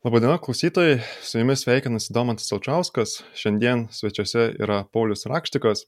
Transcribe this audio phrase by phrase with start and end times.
[0.00, 3.18] Labadiena klausytojai, su jumis sveikinasi Domantas Alčiauskas.
[3.36, 5.82] Šiandien svečiuose yra Paulius Rakštikas,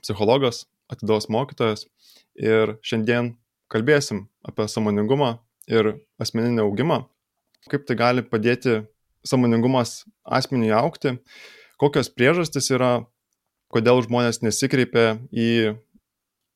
[0.00, 1.84] psichologas, atidos mokytojas.
[2.34, 3.28] Ir šiandien
[3.70, 5.36] kalbėsim apie samoningumą
[5.70, 6.96] ir asmeninį augimą,
[7.70, 8.80] kaip tai gali padėti
[9.22, 11.14] samoningumas asmeniui aukti,
[11.78, 13.06] kokios priežastys yra,
[13.70, 15.78] kodėl žmonės nesikreipia į,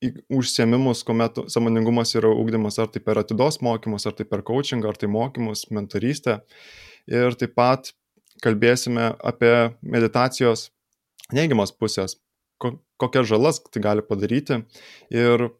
[0.03, 4.83] į užsiemimus, kuomet samoningumas yra ūkdymas, ar tai per atidos mokymus, ar tai per coaching,
[4.83, 6.41] ar tai mokymus, mentorystę
[7.09, 7.93] ir taip pat
[8.45, 10.69] kalbėsime apie meditacijos
[11.35, 12.17] neigiamas pusės,
[13.01, 14.63] kokias žalas tai gali padaryti.
[15.11, 15.51] Ir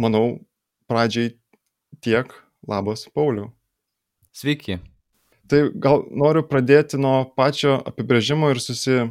[0.00, 0.40] manau,
[0.90, 1.34] pradžiai
[2.04, 2.32] tiek.
[2.68, 3.48] Labas, Pauliu.
[4.36, 4.76] Sveiki.
[5.48, 9.08] Tai gal noriu pradėti nuo pačio apibrėžimo ir susi,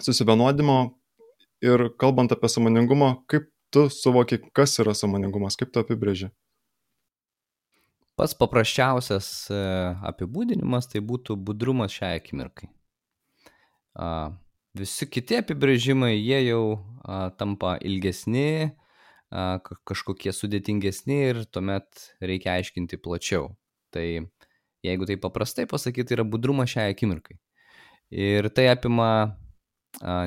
[0.00, 0.78] susivienodimo.
[1.60, 6.30] Ir kalbant apie samoningumą, kaip tu suvoki, kas yra samoningumas, kaip tu apibrėži?
[8.20, 9.58] Pats paprasčiausias e,
[10.10, 12.68] apibūdinimas tai būtų budrumas šiai akimirkai.
[14.76, 16.64] Visi kiti apibrėžimai, jie jau
[17.40, 18.74] tampa ilgesni,
[19.88, 23.54] kažkokie sudėtingesni ir tuomet reikia aiškinti plačiau.
[23.94, 24.04] Tai
[24.84, 27.38] jeigu tai paprastai pasakyti, yra budrumas šiai akimirkai.
[28.12, 29.08] Ir tai apima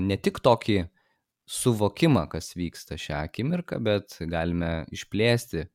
[0.02, 0.82] ne tik tokį
[1.46, 5.68] suvokimą, kas vyksta šią akimirką, bet galime išplėsti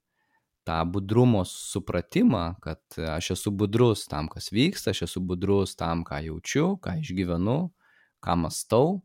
[0.69, 2.81] tą budrumo supratimą, kad
[3.17, 7.59] aš esu budrus tam, kas vyksta, aš esu budrus tam, ką jaučiu, ką išgyvenu,
[8.25, 8.99] ką mastau,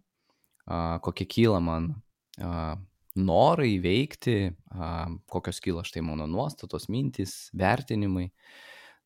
[1.05, 1.93] kokie kyla man
[3.15, 4.51] norai veikti,
[5.31, 8.31] kokios kyla štai mano nuostatos, mintys, vertinimai.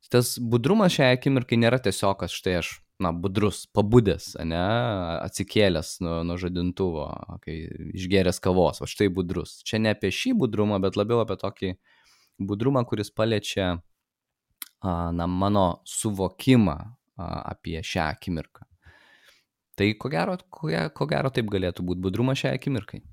[0.10, 2.72] Tas budrumas šią akimirką nėra tiesiog, kad štai aš,
[3.04, 4.64] na, budrus, pabudęs, ne,
[5.28, 7.06] atsikėlęs nuo, nuo žadintuvo,
[7.44, 7.60] kai
[7.98, 9.60] išgeręs kavos, o štai budrus.
[9.68, 11.97] Čia ne apie šį budrumą, bet labiau apie tokį uh,
[12.40, 13.78] budrumą, kuris paliečia
[14.84, 16.78] na, mano suvokimą
[17.18, 18.66] apie šią akimirką.
[19.78, 23.04] Tai ko gero, ko, ko gero taip galėtų būti budrumas šią akimirkai.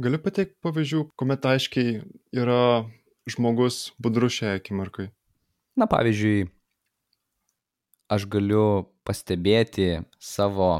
[0.00, 2.00] Galiu pateikti pavyzdžių, kuomet aiškiai
[2.36, 2.86] yra
[3.30, 5.10] žmogus budrus šią akimirkai.
[5.78, 6.48] Na, pavyzdžiui,
[8.10, 8.64] aš galiu
[9.06, 10.70] pastebėti savo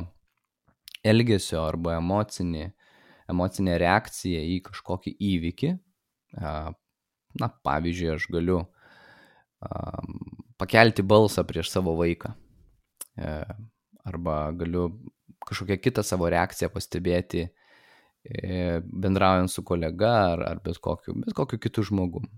[1.07, 2.71] elgesio arba emocinį,
[3.31, 5.71] emocinę reakciją į kažkokį įvykį,
[6.37, 8.61] Na, pavyzdžiui, aš galiu
[10.61, 12.33] pakelti balsą prieš savo vaiką.
[13.21, 13.33] E,
[14.09, 14.89] arba galiu
[15.49, 21.61] kažkokią kitą savo reakciją pastebėti e, bendraujant su kolega ar, ar bet, kokiu, bet kokiu
[21.61, 22.29] kitu žmogum.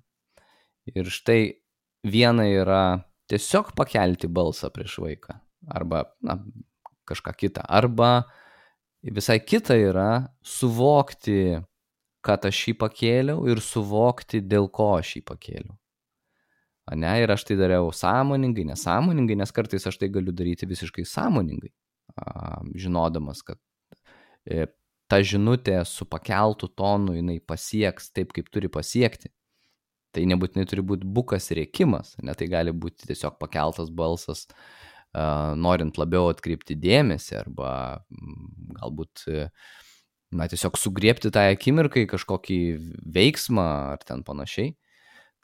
[0.91, 1.55] Ir štai
[2.03, 2.83] viena yra
[3.31, 5.39] tiesiog pakelti balsą prieš vaiką
[5.71, 6.39] arba na,
[7.07, 7.67] kažką kitą.
[7.69, 8.25] Arba
[9.03, 10.09] visai kita yra
[10.43, 11.61] suvokti
[12.25, 15.75] kad aš jį pakėliau ir suvokti, dėl ko aš jį pakėliau.
[16.91, 21.05] A ne, ir aš tai dariau sąmoningai, nesąmoningai, nes kartais aš tai galiu daryti visiškai
[21.07, 21.71] sąmoningai,
[22.83, 23.61] žinodamas, kad
[24.47, 24.67] e,
[25.07, 29.31] ta žinutė su pakeltu tonu jinai pasieks taip, kaip turi pasiekti.
[30.13, 34.45] Tai nebūtinai turi būti bukas rėkimas, ne tai gali būti tiesiog pakeltas balsas,
[35.13, 37.71] norint labiau atkreipti dėmesį arba
[38.79, 39.47] galbūt e,
[40.33, 42.59] na, tiesiog sugriepti tą akimirkai kažkokį
[43.15, 44.75] veiksmą ar ten panašiai.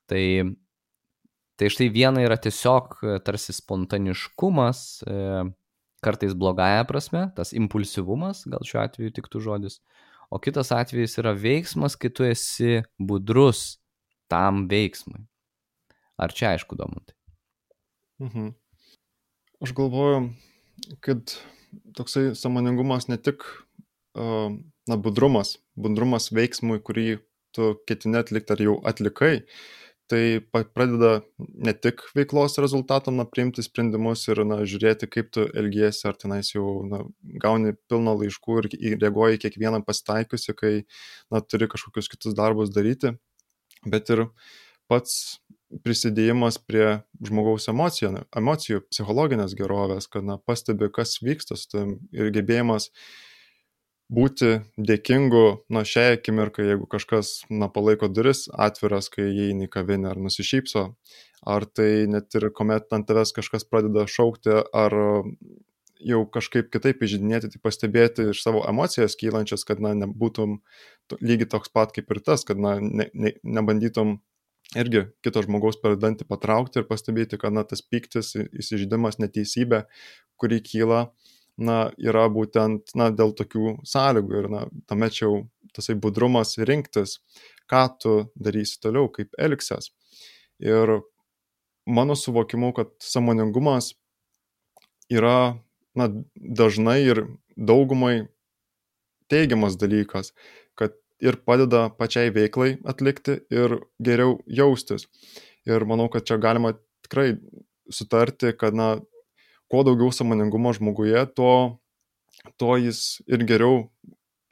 [0.09, 0.25] Tai,
[1.60, 5.19] tai štai viena yra tiesiog e, tarsi spontaniškumas, e,
[6.04, 9.81] kartais blogąją prasme, tas impulsyvumas, gal šiuo atveju tiktų žodis,
[10.32, 13.76] o kitas atvejis yra veiksmas, kai tu esi budrus
[14.32, 15.20] tam veiksmui.
[16.19, 17.15] Ar čia aišku, Domantai?
[18.22, 18.50] Mhm.
[19.62, 20.28] Aš galvoju,
[21.03, 21.34] kad
[21.99, 23.44] toksai samoningumas ne tik
[24.18, 27.18] na, budrumas, budrumas veiksmui, kurį
[27.56, 29.34] tu ketini atlikti ar jau atlikai,
[30.08, 30.40] tai
[30.72, 36.16] pradeda ne tik veiklos rezultatam na, priimti sprendimus ir na, žiūrėti, kaip tu elgiesi, ar
[36.16, 37.02] tenais jau na,
[37.42, 38.70] gauni pilną laiškų ir
[39.02, 40.72] reaguoji kiekvieną pasitaikiusi, kai
[41.32, 43.12] na, turi kažkokius kitus darbus daryti,
[43.84, 44.30] bet ir
[44.88, 45.38] pats
[45.84, 52.32] prisidėjimas prie žmogaus emocijų, emocijų psichologinės gerovės, kad na, pastebi, kas vyksta su tam ir
[52.32, 52.88] gebėjimas
[54.08, 60.12] būti dėkingu na šiai akimirkai, jeigu kažkas na, palaiko duris atviras, kai įeini į kavinę
[60.12, 60.84] ar nusišypso,
[61.46, 64.96] ar tai net ir kuomet ant tavęs kažkas pradeda šaukti, ar
[65.99, 70.60] jau kažkaip kitaip įžydinėti, tai pastebėti iš savo emocijas kylančias, kad na, nebūtum
[71.20, 74.19] lygiai toks pat kaip ir tas, kad na, ne, ne, nebandytum
[74.78, 79.84] irgi kito žmogaus per dantį patraukti ir pastebėti, kad na, tas piktis, įsižydimas, neteisybė,
[80.38, 81.08] kuri kyla,
[81.58, 85.37] na, yra būtent, na, dėl tokių sąlygų ir, na, tame čia jau
[85.75, 87.19] tasai budrumas rinktis,
[87.70, 89.90] ką tu darysi toliau, kaip elgsies.
[90.62, 91.00] Ir
[91.87, 93.93] mano suvokimu, kad samoningumas
[95.12, 95.58] yra
[95.99, 97.25] na, dažnai ir
[97.56, 98.28] daugumai
[99.28, 100.32] teigiamas dalykas,
[100.78, 105.08] kad ir padeda pačiai veiklai atlikti ir geriau jaustis.
[105.69, 106.72] Ir manau, kad čia galima
[107.05, 107.34] tikrai
[107.93, 108.96] sutarti, kad na,
[109.73, 111.79] kuo daugiau samoningumo žmoguje, tuo,
[112.61, 113.87] tuo jis ir geriau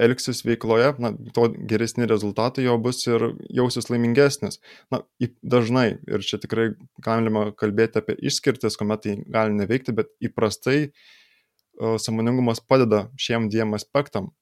[0.02, 4.60] elgsis veikloje, na, to geresni rezultatai jo bus ir jausis laimingesnis.
[4.92, 5.00] Na,
[5.40, 6.68] dažnai, ir čia tikrai
[7.04, 13.72] galima kalbėti apie išskirtis, kuomet tai gali neveikti, bet įprastai uh, samoningumas padeda šiem dviem
[13.78, 14.34] aspektam.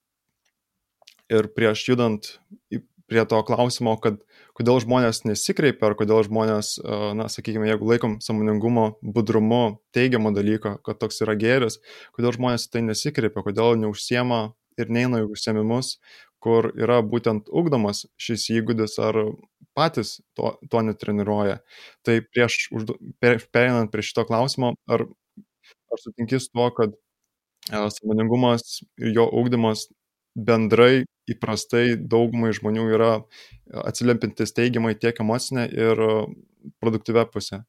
[1.30, 2.34] Ir prieš judant
[3.08, 4.18] prie to klausimo, kad
[4.54, 6.76] kodėl žmonės nesikreipia, ar kodėl žmonės,
[7.18, 11.80] na, sakykime, jeigu laikom samoningumo, budrumu teigiamą dalyką, kad toks yra gėris,
[12.14, 15.96] kodėl žmonės tai nesikreipia, kodėl neužsiema ir neina į užsiemimus,
[16.44, 19.16] kur yra būtent ugdomas šis įgūdis ar
[19.74, 21.58] patys to, to netreniruoja.
[22.06, 22.68] Tai prieš,
[23.22, 25.06] prieš pereinant prie šito klausimo, ar,
[25.90, 29.88] ar sutinki su tuo, kad e, samoningumas ir jo ugdymas
[30.34, 33.12] bendrai įprastai daugumai žmonių yra
[33.84, 36.02] atsilempintis teigiamai tiek emocinę ir
[36.80, 37.64] produktyvę pusę?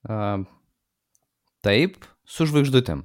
[0.00, 0.46] Uh,
[1.66, 3.04] taip, su žvaigždutėm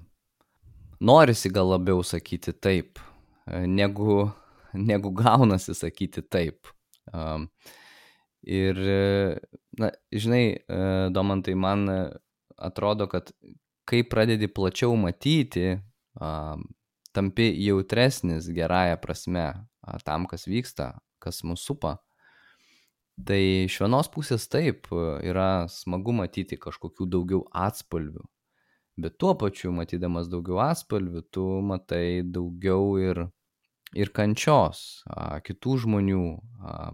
[0.99, 2.99] norisi gal labiau sakyti taip,
[3.47, 4.29] e, negu,
[4.73, 6.71] negu gaunasi sakyti taip.
[8.45, 9.37] Ir, e,
[9.79, 10.79] na, žinai, e,
[11.13, 11.87] Domantai, man
[12.57, 13.31] atrodo, kad
[13.85, 15.75] kai pradedi plačiau matyti,
[17.15, 19.47] tampi jautresnis gerąją prasme
[20.03, 21.95] tam, kas vyksta, kas mūsų supa.
[23.15, 24.89] Tai iš vienos pusės taip,
[25.23, 28.25] yra smagu matyti kažkokių daugiau atspalvių,
[28.99, 33.21] bet tuo pačiu matydamas daugiau atspalvių, tu matai daugiau ir,
[33.95, 36.25] ir kančios, a, kitų žmonių,
[36.59, 36.91] a,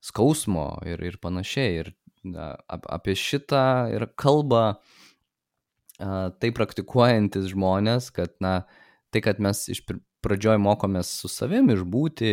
[0.00, 1.84] skausmo ir, ir panašiai.
[1.84, 1.92] Ir
[2.32, 2.54] a,
[2.96, 8.62] apie šitą ir kalba a, tai praktikuojantis žmonės, kad, na,
[9.16, 9.80] tai, kad mes iš
[10.24, 12.30] pradžioj mokomės su savim išbūti,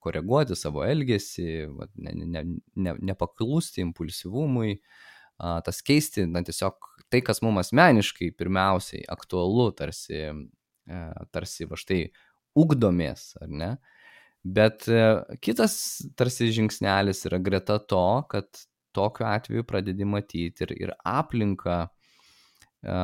[0.00, 1.50] koreguoti savo elgesį,
[2.00, 2.44] ne, ne,
[2.80, 4.78] ne, nepaklusti impulsyvumui,
[5.36, 11.00] tas keisti, na tiesiog tai, kas mums asmeniškai pirmiausiai aktualu, tarsi, e,
[11.34, 12.02] tarsi va štai
[12.60, 13.70] ugdomės, ar ne?
[14.40, 15.00] Bet e,
[15.44, 15.74] kitas
[16.16, 18.48] tarsi žingsnelis yra greta to, kad
[18.96, 21.82] tokiu atveju pradedi matyti ir, ir aplinką,
[22.84, 23.00] e,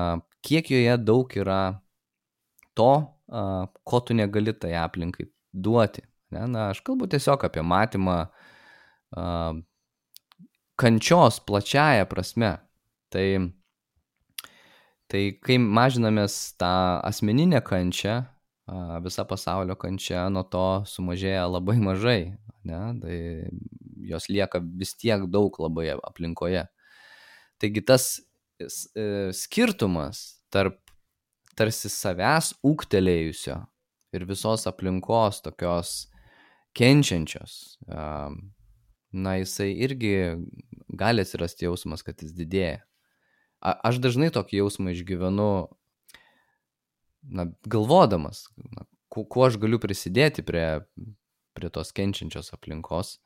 [0.47, 1.61] kiek joje daug yra
[2.77, 2.93] to,
[3.89, 6.05] ko tu negali tai aplinkai duoti.
[6.35, 6.47] Ne?
[6.53, 8.19] Na, aš kalbu tiesiog apie matymą
[10.77, 12.57] kančios plačiaja prasme.
[13.11, 13.27] Tai
[15.07, 16.69] Tai kai mažinamės tą
[17.07, 18.17] asmeninę kančią,
[19.05, 22.35] visa pasaulio kančia nuo to sumažėja labai mažai,
[22.67, 22.81] ne?
[23.03, 23.19] tai
[24.11, 26.65] jos lieka vis tiek daug labai aplinkoje.
[27.63, 28.09] Taigi tas
[28.59, 30.81] e, skirtumas tarp
[31.57, 33.61] tarsi savęs ūktelėjusio
[34.17, 35.95] ir visos aplinkos tokios
[36.77, 37.79] kenčiančios,
[39.17, 40.13] na jisai irgi
[40.89, 42.83] gali atsirasti jausmas, kad jis didėja.
[43.65, 45.51] A, aš dažnai tokį jausmą išgyvenu,
[47.33, 48.45] na, galvodamas,
[48.77, 50.67] na, kuo aš galiu prisidėti prie,
[51.57, 53.17] prie tos kenčiančios aplinkos.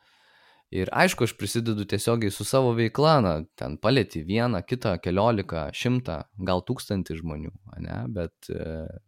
[0.70, 6.20] Ir aišku, aš prisidedu tiesiogiai su savo veikla, na, ten palėti vieną, kitą, keliolika, šimtą,
[6.46, 7.50] gal tūkstantį žmonių,
[7.82, 8.50] ne, bet,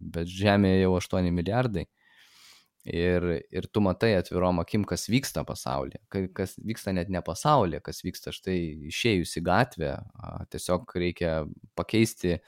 [0.02, 1.86] bet Žemėje jau 8 milijardai.
[2.82, 3.22] Ir,
[3.54, 6.00] ir tu matai atvirom akim, kas vyksta pasaulyje,
[6.34, 8.58] kas vyksta net ne pasaulyje, kas vyksta štai
[8.90, 9.92] išėjus į gatvę,
[10.50, 11.36] tiesiog reikia
[11.78, 12.40] pakeisti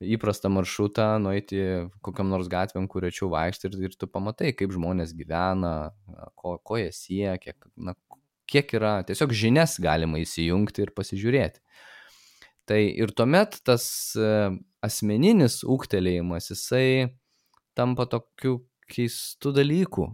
[0.00, 1.60] įprastą maršrutą, nueiti
[2.04, 5.92] kokiam nors gatvėm, kur rečiau vaikšti ir, ir tu pamatai, kaip žmonės gyvena,
[6.40, 7.92] ko, ko jie siekia, na,
[8.50, 11.62] kiek yra, tiesiog žinias galima įsijungti ir pasižiūrėti.
[12.66, 13.86] Tai ir tuomet tas
[14.18, 14.30] e,
[14.82, 17.12] asmeninis ūktelėjimas, jisai
[17.78, 18.58] tampa tokiu
[18.90, 20.04] keistų dalykų,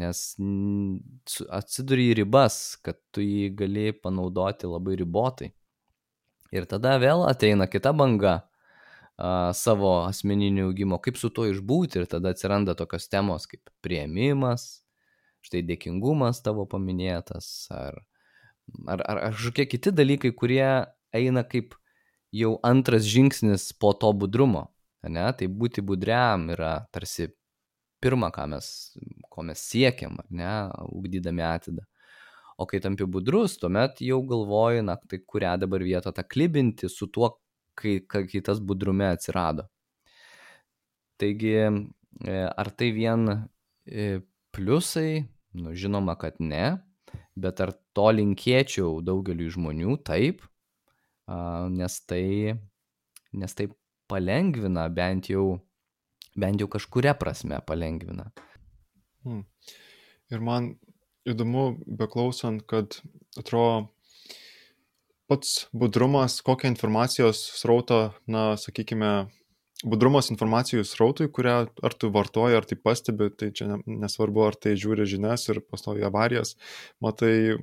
[0.00, 0.20] nes
[1.52, 5.50] atsiduri į ribas, kad tu jį gali panaudoti labai ribotai.
[6.52, 8.40] Ir tada vėl ateina kita banga
[9.56, 14.81] savo asmeninių augimo, kaip su to išbūti ir tada atsiranda tokios temos kaip prieimimas,
[15.42, 18.00] štai dėkingumas tavo paminėtas, ar,
[18.86, 20.66] ar, ar, ar kažkokie kiti dalykai, kurie
[21.12, 21.76] eina kaip
[22.32, 24.68] jau antras žingsnis po to budrumo.
[25.02, 25.26] Ne?
[25.34, 27.26] Tai būti budriam yra tarsi
[28.02, 28.66] pirma, mes,
[29.30, 30.50] ko mes siekiam, ne,
[30.90, 31.84] ugdydami atidą.
[32.58, 37.08] O kai tampi budrus, tuomet jau galvoji, na, tai kurią dabar vietą tą klibinti su
[37.10, 37.30] tuo,
[37.78, 39.68] kai, kai tas budrume atsirado.
[41.18, 41.54] Taigi,
[42.26, 43.26] e, ar tai vien
[43.86, 44.20] e,
[44.52, 45.22] pliusai?
[45.52, 46.78] Nu, žinoma, kad ne.
[47.36, 49.98] Bet ar to linkėčiau daugeliu žmonių?
[50.04, 50.44] Taip,
[51.72, 52.56] nes tai,
[53.32, 53.68] nes tai
[54.08, 55.60] palengvina bent jau,
[56.36, 58.30] bent jau kažkuria prasme palengvina.
[59.24, 59.44] Hmm.
[60.32, 60.72] Ir man
[61.28, 62.98] įdomu, beklausant, kad
[63.38, 63.92] atrodo
[65.30, 69.30] pats budrumas, kokią informacijos srautą, na, sakykime,
[69.82, 74.74] budrumas informacijų srautui, kurią ar tu vartoji, ar tai pastebi, tai čia nesvarbu, ar tai
[74.78, 76.54] žiūri žinias ir pastovi avarijas,
[77.02, 77.58] matai,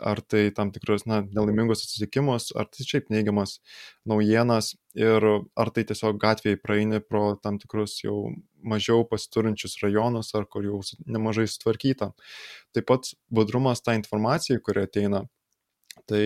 [0.00, 3.58] ar tai tam tikrus, na, nelaimingus atsitikimus, ar tai šiaip neigiamas
[4.08, 8.30] naujienas ir ar tai tiesiog gatvėje praeini pro tam tikrus jau
[8.64, 12.12] mažiau pasiturinčius rajonus, ar kur jau nemažai sutvarkyta.
[12.74, 15.26] Taip pat budrumas tą informaciją, kuri ateina.
[16.08, 16.22] Tai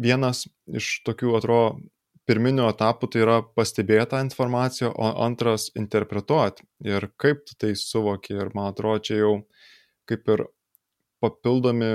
[0.00, 1.84] vienas iš tokių, atrodo,
[2.28, 8.36] pirminių etapų tai yra pastebėti tą informaciją, o antras interpretuoti ir kaip tu tai suvoki.
[8.38, 9.34] Ir man atrodo, čia jau
[10.08, 10.46] kaip ir
[11.24, 11.92] papildomi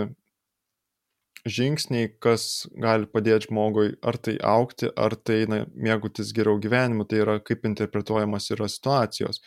[1.50, 7.24] žingsniai, kas gali padėti žmogui ar tai aukti, ar tai na, mėgautis geriau gyvenimu, tai
[7.24, 9.42] yra kaip interpretuojamas yra situacijos.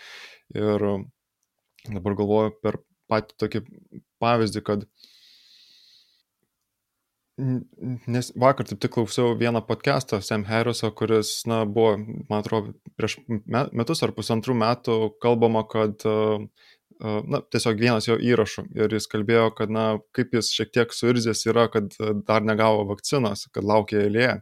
[0.57, 0.87] Ir
[1.91, 2.81] dabar galvoju per
[3.13, 3.61] patį tokį
[4.23, 5.12] pavyzdį, kad uh,
[7.43, 11.97] Nes vakar taip tik klausiau vieną podcastą Sam Harriso, kuris, na, buvo,
[12.29, 13.19] man atrodo, prieš
[13.75, 16.05] metus ar pusantrų metų kalbama, kad,
[17.03, 18.67] na, tiesiog vienas jo įrašų.
[18.79, 21.97] Ir jis kalbėjo, kad, na, kaip jis šiek tiek suirzęs yra, kad
[22.29, 24.37] dar negavo vakcinos, kad laukia eilėje.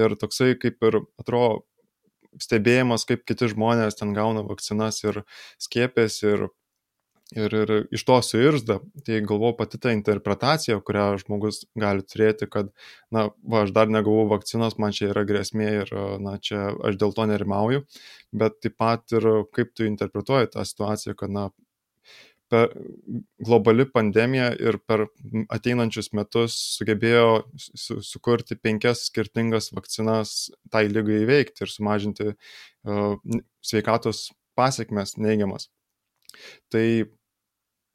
[0.00, 1.62] Ir toksai kaip ir, atrodo,
[2.40, 5.22] stebėjimas, kaip kiti žmonės ten gauna vakcinas ir
[5.60, 6.48] skiepės ir
[7.36, 12.70] ir, ir iš to suirzda, tai galvoju pati ta interpretacija, kurią žmogus gali turėti, kad,
[13.14, 17.16] na, va, aš dar negavau vakcinos, man čia yra grėsmė ir, na, čia aš dėl
[17.16, 17.84] to nerimauju,
[18.36, 21.48] bet taip pat ir kaip tu interpretuoji tą situaciją, kad, na,
[22.52, 22.68] per
[23.40, 25.06] globali pandemija ir per
[25.54, 33.16] ateinančius metus sugebėjo su, sukurti penkias skirtingas vakcinas tai lygai įveikti ir sumažinti uh,
[33.64, 34.26] sveikatos
[34.58, 35.70] pasiekmes neigiamas.
[36.72, 36.84] Tai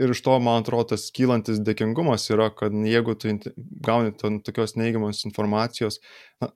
[0.01, 3.33] ir iš to, man atrodo, tas kylantis dėkingumas yra, kad jeigu tu
[3.85, 5.99] gauni ten tokios neigiamos informacijos,
[6.41, 6.51] na,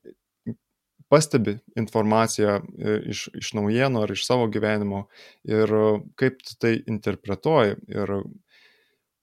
[1.11, 5.03] pastebi informaciją e, iš, iš naujienų ar iš savo gyvenimo
[5.43, 5.73] ir
[6.19, 7.75] kaip tu tai interpretuoji.
[7.91, 8.15] Ir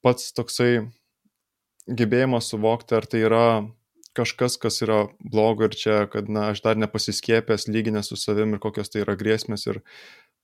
[0.05, 0.73] pats toksai
[1.89, 3.45] gebėjimas suvokti, ar tai yra
[4.19, 8.63] kažkas, kas yra blogo ir čia, kad, na, aš dar nepasiskėpęs, lyginęs su savim ir
[8.63, 9.81] kokios tai yra grėsmės ir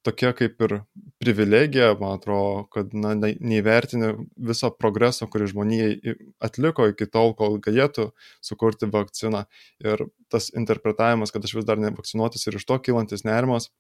[0.04, 0.74] tokia kaip ir
[1.22, 4.12] privilegija, man atrodo, kad na, neįvertini
[4.50, 8.10] viso progreso, kurį žmonijai atliko iki tol, kol galėtų
[8.44, 9.46] sukurti vakciną.
[9.84, 13.70] Ir tas interpretavimas, kad aš vis dar nevakcinuotas ir iš to kylantis nerimas,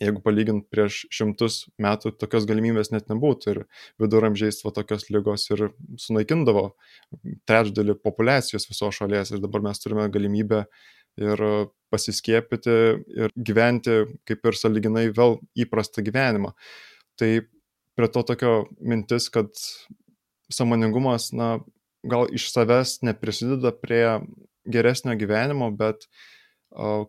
[0.00, 3.54] jeigu palygint prieš šimtus metų, tokios galimybės net nebūtų.
[3.54, 3.62] Ir
[4.02, 5.68] viduramžiais va tokios lygos ir
[6.00, 6.70] sunaikindavo
[7.48, 9.34] trečdalį populacijos viso šalies.
[9.34, 10.64] Ir dabar mes turime galimybę
[11.20, 11.42] ir
[11.94, 12.76] pasiskiepyti
[13.14, 16.54] ir gyventi kaip ir saliginai vėl įprastą gyvenimą.
[17.20, 17.30] Tai
[17.94, 19.52] prie to tokio mintis, kad
[20.52, 21.58] samoningumas, na,
[22.04, 24.18] gal iš savęs neprisideda prie
[24.66, 26.08] geresnio gyvenimo, bet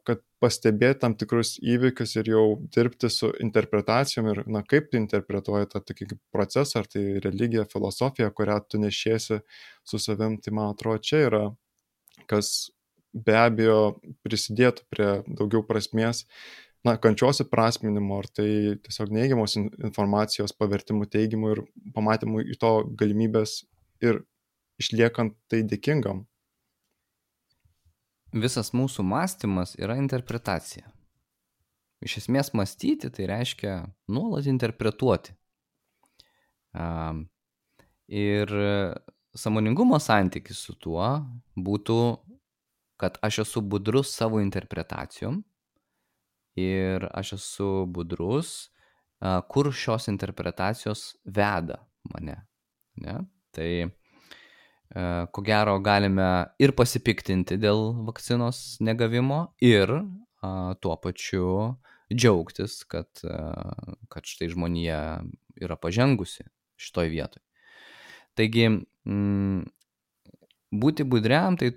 [0.06, 2.44] kad pastebėti tam tikrus įvykius ir jau
[2.76, 8.30] dirbti su interpretacijom ir, na, kaip tu interpretuoji tą tokį procesą, ar tai religija, filosofija,
[8.36, 9.40] kurią tu nešiesi
[9.88, 11.44] su savim, tai man atrodo, čia yra
[12.30, 12.70] kas
[13.16, 13.96] be abejo
[14.26, 16.26] prisidėtų prie daugiau prasmės,
[16.86, 18.50] na, kančios įprasminimo, ar tai
[18.86, 21.64] tiesiog neigiamos informacijos pavertimų teigiamų ir
[21.96, 23.64] pamatymų į to galimybės
[24.04, 24.22] ir
[24.82, 26.26] išliekant tai dėkingam.
[28.36, 30.90] Visas mūsų mąstymas yra interpretacija.
[32.04, 33.78] Iš esmės mąstyti tai reiškia
[34.12, 35.32] nuolat interpretuoti.
[38.12, 38.52] Ir
[39.36, 41.08] samoningumo santykis su tuo
[41.56, 42.00] būtų
[42.98, 45.44] kad aš esu budrus savo interpretacijom
[46.56, 48.72] ir aš esu budrus,
[49.52, 51.82] kur šios interpretacijos veda
[52.14, 52.38] mane.
[52.96, 53.18] Ne?
[53.52, 53.70] Tai
[55.32, 56.28] ko gero galime
[56.62, 59.92] ir pasipiktinti dėl vakcinos negavimo ir
[60.80, 61.76] tuo pačiu
[62.14, 63.10] džiaugtis, kad,
[64.08, 65.00] kad štai žmonija
[65.58, 66.46] yra pažengusi
[66.78, 67.42] šitoj vietoj.
[68.36, 68.68] Taigi,
[70.76, 71.72] būti budriam, tai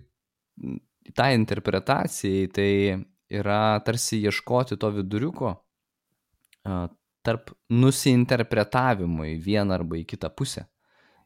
[1.16, 2.70] tai interpretacijai tai
[3.28, 5.54] yra tarsi ieškoti to viduriuko
[7.26, 10.66] tarp nusiinterpretavimo į vieną arba į kitą pusę.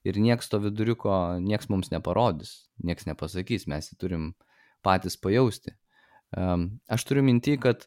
[0.02, 4.24] Ir nieks to viduriuko, nieks mums neparodys, nieks nepasakys, mes jį turim
[4.82, 5.76] patys pajausti.
[6.32, 7.84] Aš turiu mintį, kad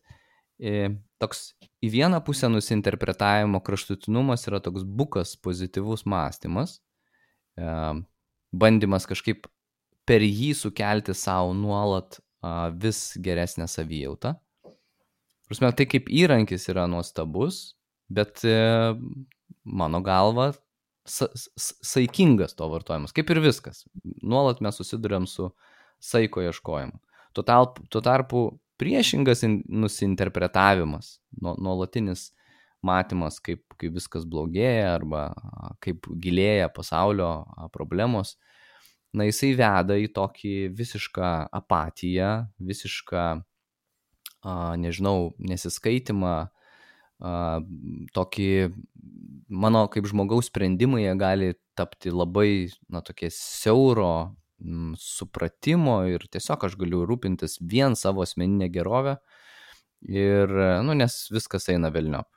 [0.62, 1.50] e, toks
[1.84, 6.78] į vieną pusę nusiinterpretavimo kraštutinumas yra toks bukas pozityvus mąstymas,
[8.56, 9.50] bandymas kažkaip
[10.06, 14.36] per jį sukelti savo nuolat a, vis geresnę savijautą.
[15.46, 17.76] Prasme, tai kaip įrankis yra nuostabus,
[18.10, 18.58] bet e,
[19.66, 20.52] mano galva
[21.06, 21.28] sa
[21.86, 23.84] saikingas to vartojimas, kaip ir viskas.
[24.26, 25.52] Nuolat mes susidurėm su
[26.02, 26.98] saiko ieškojimu.
[27.36, 28.46] Tuo, talp, tuo tarpu
[28.82, 32.32] priešingas nusinterpretavimas, nuolatinis
[32.86, 35.28] matymas, kaip, kaip viskas blogėja arba
[35.84, 37.30] kaip gilėja pasaulio
[37.74, 38.36] problemos,
[39.16, 43.26] na jisai veda į tokį visišką apatiją, visišką,
[44.82, 46.36] nežinau, nesiskaitimą,
[48.16, 48.50] tokį
[49.50, 56.68] mano kaip žmogaus sprendimai jie gali tapti labai, na, tokie siauro m, supratimo ir tiesiog
[56.68, 59.18] aš galiu rūpintis vien savo asmeninę gerovę
[60.12, 60.52] ir,
[60.84, 62.35] nu, nes viskas eina velniop.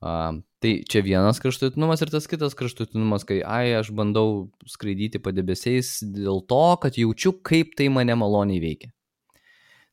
[0.00, 5.98] Uh, tai čia vienas kraštutinumas ir tas kitas kraštutinumas, kai, ai, aš bandau skraidyti padebesiais
[6.16, 8.94] dėl to, kad jaučiu, kaip tai mane maloniai veikia.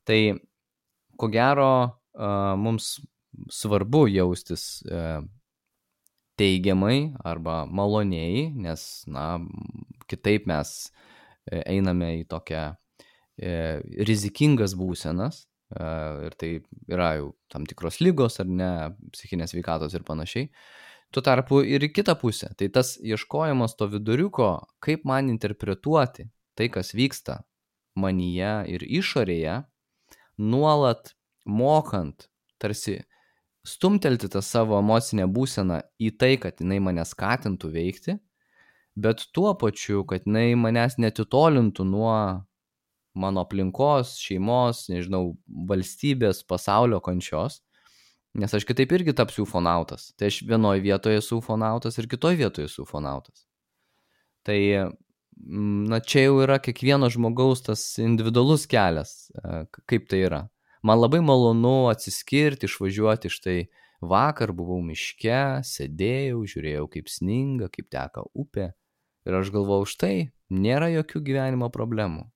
[0.07, 0.19] Tai,
[1.19, 1.71] ko gero,
[2.15, 2.93] uh, mums
[3.51, 5.19] svarbu jaustis uh,
[6.37, 9.39] teigiamai arba maloniai, nes, na,
[10.09, 10.73] kitaip mes
[11.49, 13.51] e, einame į tokią e,
[14.07, 15.45] rizikingas būsenas
[15.75, 16.51] ir tai
[16.87, 18.71] yra jau tam tikros lygos ar ne,
[19.11, 20.47] psichinės veikatos ir panašiai.
[21.11, 24.51] Tuo tarpu ir į kitą pusę, tai tas ieškojimas to viduriuko,
[24.83, 27.41] kaip man interpretuoti tai, kas vyksta
[27.95, 29.61] manyje ir išorėje,
[30.37, 31.13] nuolat
[31.47, 32.27] mokant
[32.59, 32.99] tarsi
[33.67, 38.17] stumtelti tą savo emocinę būseną į tai, kad jinai mane skatintų veikti,
[38.95, 42.13] bet tuo pačiu, kad jinai manęs netitolintų nuo
[43.17, 45.31] mano aplinkos, šeimos, nežinau,
[45.69, 47.61] valstybės, pasaulio kančios,
[48.37, 50.11] nes aš kitaip irgi tapsiu ufonautas.
[50.17, 53.47] Tai aš vienoje vietoje esu ufonautas ir kitoje vietoje esu ufonautas.
[54.47, 54.59] Tai,
[55.35, 60.45] mm, na, čia jau yra kiekvieno žmogaus tas individualus kelias, e, kaip tai yra.
[60.85, 63.59] Man labai malonu atsiskirti, išvažiuoti štai
[64.05, 68.71] vakar buvau miške, sėdėjau, žiūrėjau kaip sninga, kaip teka upė
[69.27, 70.15] ir aš galvojau, štai
[70.53, 72.27] nėra jokių gyvenimo problemų.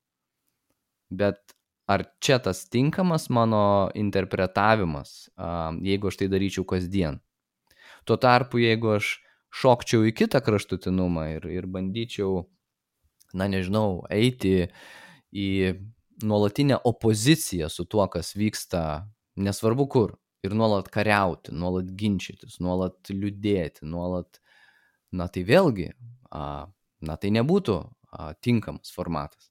[1.12, 1.56] Bet
[1.92, 5.30] ar čia tas tinkamas mano interpretavimas,
[5.84, 7.20] jeigu aš tai daryčiau kasdien?
[8.08, 9.18] Tuo tarpu, jeigu aš
[9.52, 12.46] šokčiau į kitą kraštutinumą ir, ir bandyčiau,
[13.36, 14.72] na nežinau, eiti
[15.32, 15.50] į
[16.24, 23.86] nuolatinę opoziciją su tuo, kas vyksta, nesvarbu kur, ir nuolat kariauti, nuolat ginčytis, nuolat liūdėti,
[23.88, 24.42] nuolat,
[25.12, 25.92] na tai vėlgi,
[26.32, 26.68] a,
[27.02, 29.51] na tai nebūtų a, tinkamas formatas.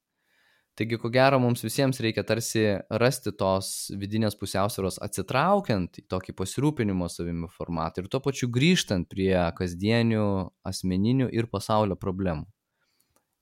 [0.80, 2.62] Taigi, ko gero, mums visiems reikia tarsi
[3.02, 9.34] rasti tos vidinės pusiausvėros atsitraukiant į tokį pasirūpinimo savimi formatą ir tuo pačiu grįžtant prie
[9.58, 10.22] kasdienių
[10.70, 12.48] asmeninių ir pasaulio problemų.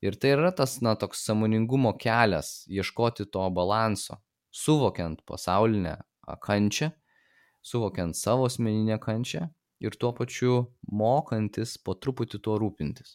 [0.03, 4.18] Ir tai yra tas, na, toks samoningumo kelias ieškoti to balanso,
[4.51, 5.94] suvokiant pasaulinę
[6.42, 6.90] kančią,
[7.62, 9.46] suvokiant savo asmeninę kančią
[9.79, 10.59] ir tuo pačiu
[10.90, 13.14] mokantis po truputį tuo rūpintis.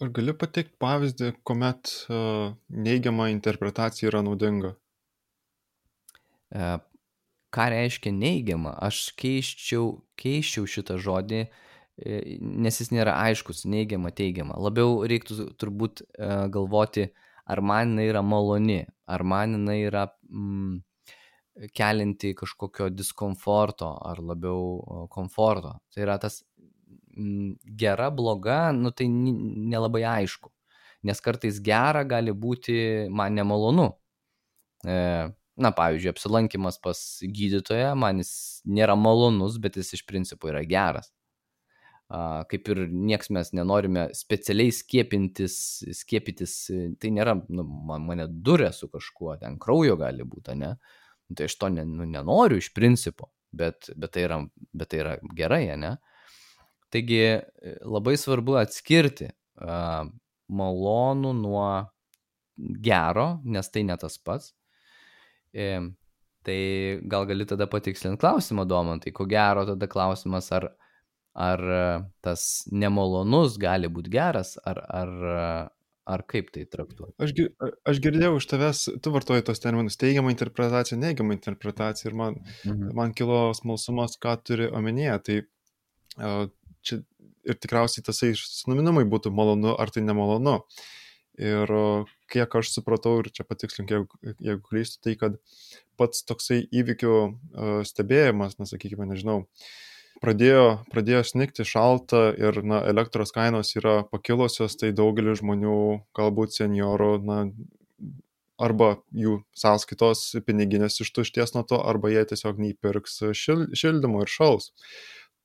[0.00, 4.74] Ar gali pateikti pavyzdį, kuomet uh, neigiama interpretacija yra naudinga?
[6.50, 6.78] Uh,
[7.52, 8.72] ką reiškia neigiama?
[8.80, 11.44] Aš keiščiau, keiščiau šitą žodį
[12.00, 14.56] E, nes jis nėra aiškus, neigiama, teigiama.
[14.64, 17.10] Labiau reiktų turbūt e, galvoti,
[17.50, 20.78] ar man jinai yra maloni, ar man jinai yra mm,
[21.76, 25.74] kelinti kažkokio diskomforto, ar labiau komforto.
[25.92, 26.40] Tai yra tas
[27.80, 30.52] gera, bloga, nu tai nelabai aišku.
[31.06, 33.88] Nes kartais gera gali būti man nemalonu.
[34.84, 34.96] E,
[35.60, 38.34] na, pavyzdžiui, apsilankimas pas gydytoją, man jis
[38.68, 41.10] nėra malonus, bet jis iš principo yra geras
[42.10, 45.56] kaip ir nieks mes nenorime specialiai skiepintis,
[45.94, 46.54] skiepytis,
[46.98, 50.74] tai nėra, nu, man, mane durė su kažkuo, ten kraujo gali būti, ne?
[51.30, 54.40] Nu, tai aš to ne, nu, nenoriu iš principo, bet, bet, tai yra,
[54.74, 55.94] bet tai yra gerai, ne?
[56.90, 57.22] Taigi
[57.86, 60.08] labai svarbu atskirti uh,
[60.50, 61.70] malonų nuo
[62.84, 64.52] gero, nes tai ne tas pats.
[65.54, 65.72] E,
[66.46, 66.60] tai
[67.10, 70.70] gal gali tada patikslinti klausimą, Domantai, ko gero tada klausimas, ar,
[71.34, 71.82] ar e,
[72.24, 75.14] tas nemalonus gali būti geras, ar, ar,
[76.10, 77.16] ar kaip tai traktuoti?
[77.22, 77.34] Aš,
[77.92, 82.94] aš girdėjau iš tavęs, tu vartoji tos terminus teigiamą interpretaciją, neigiamą interpretaciją ir man, mhm.
[82.98, 85.18] man kilo smalsumas, ką turi omenyje.
[85.26, 85.40] Tai
[86.86, 87.02] čia
[87.48, 90.60] ir tikriausiai tasai sinonimai būtų malonu ar tai nemalonu.
[91.40, 91.70] Ir
[92.28, 95.38] kiek aš supratau, ir čia patikslink, jeigu, jeigu klystu, tai kad
[95.96, 97.14] pats toksai įvykių
[97.88, 99.70] stebėjimas, na sakykime, nežinau, uh,
[100.20, 107.12] pradėjo, pradėjo snikti šalta ir na, elektros kainos yra pakilusios, tai daugelis žmonių, galbūt seniorų,
[107.26, 107.38] na,
[108.60, 114.70] arba jų sąskaitos piniginės ištušties nuo to, arba jie tiesiog neįpirks šil, šildymo ir šals.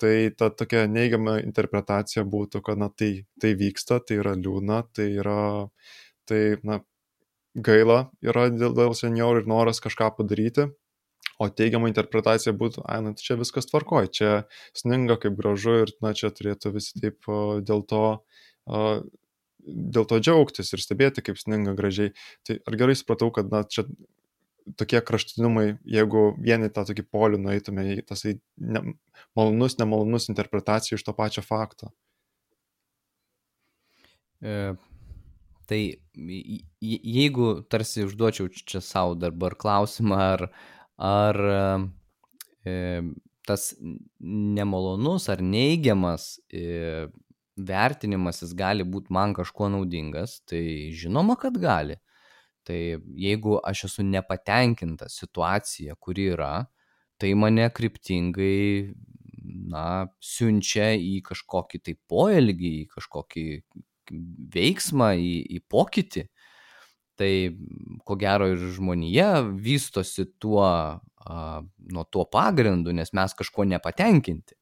[0.01, 5.08] Tai ta tokia neigiama interpretacija būtų, kad na, tai, tai vyksta, tai yra liūna, tai
[5.21, 5.69] yra,
[6.27, 6.81] tai, na,
[7.55, 10.67] gaila yra dėl, dėl seniorų ir noras kažką padaryti.
[11.39, 14.34] O teigiama interpretacija būtų, ai, na, čia viskas tvarkoja, čia
[14.75, 17.31] sninga kaip gražu ir, na, čia turėtų visi taip
[17.67, 18.03] dėl to
[19.65, 22.13] dėl to džiaugtis ir stebėti, kaip sninga gražiai.
[22.45, 23.88] Tai ar gerai supratau, kad na, čia
[24.80, 28.82] tokie kraštutinumai, jeigu vieni tą tokį polių nueitume į tas ne,
[29.38, 31.91] malonus, nemalonus interpretacijų iš to pačio fakto.
[34.41, 34.73] E,
[35.69, 35.82] tai
[36.15, 40.47] jeigu tarsi užduočiau čia savo dabar klausimą, ar,
[40.97, 41.41] ar
[42.65, 42.75] e,
[43.45, 43.73] tas
[44.19, 47.08] nemalonus ar neigiamas e,
[47.56, 51.99] vertinimas jis gali būti man kažkuo naudingas, tai žinoma, kad gali.
[52.65, 52.78] Tai
[53.21, 56.54] jeigu aš esu nepatenkinta situacija, kuri yra,
[57.21, 58.93] tai mane kryptingai,
[59.69, 63.45] na, siunčia į kažkokį tai poelgį, į kažkokį
[64.56, 66.25] veiksmą, į, į pokytį.
[67.15, 67.32] Tai
[68.04, 71.38] ko gero ir žmonija vystosi tuo, a,
[71.93, 74.58] nuo tuo pagrindu, nes mes kažkuo nepatenkinti.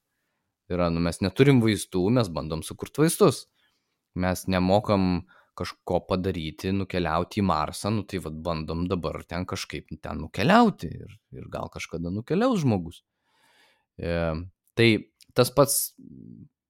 [0.72, 3.48] Yra, nu, mes neturim vaistų, mes bandom sukurti vaistus.
[4.20, 5.26] Mes nemokam
[5.58, 11.18] kažko padaryti, nukeliauti į Marsą, nu tai vad bandom dabar ten kažkaip ten nukeliauti ir,
[11.36, 13.04] ir gal kažkada nukeliaus žmogus.
[13.98, 14.34] E,
[14.78, 14.90] tai
[15.38, 15.94] tas pats,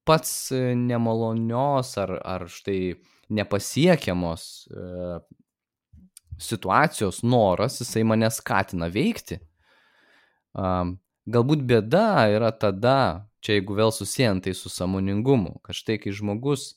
[0.07, 2.97] pats nemalonios ar, ar štai
[3.33, 4.89] nepasiekiamos e,
[6.43, 9.39] situacijos noras, jisai mane skatina veikti.
[9.39, 10.75] E,
[11.33, 16.73] galbūt bėda yra tada, čia jeigu vėl susijant tai su samoningumu, kad štai kai žmogus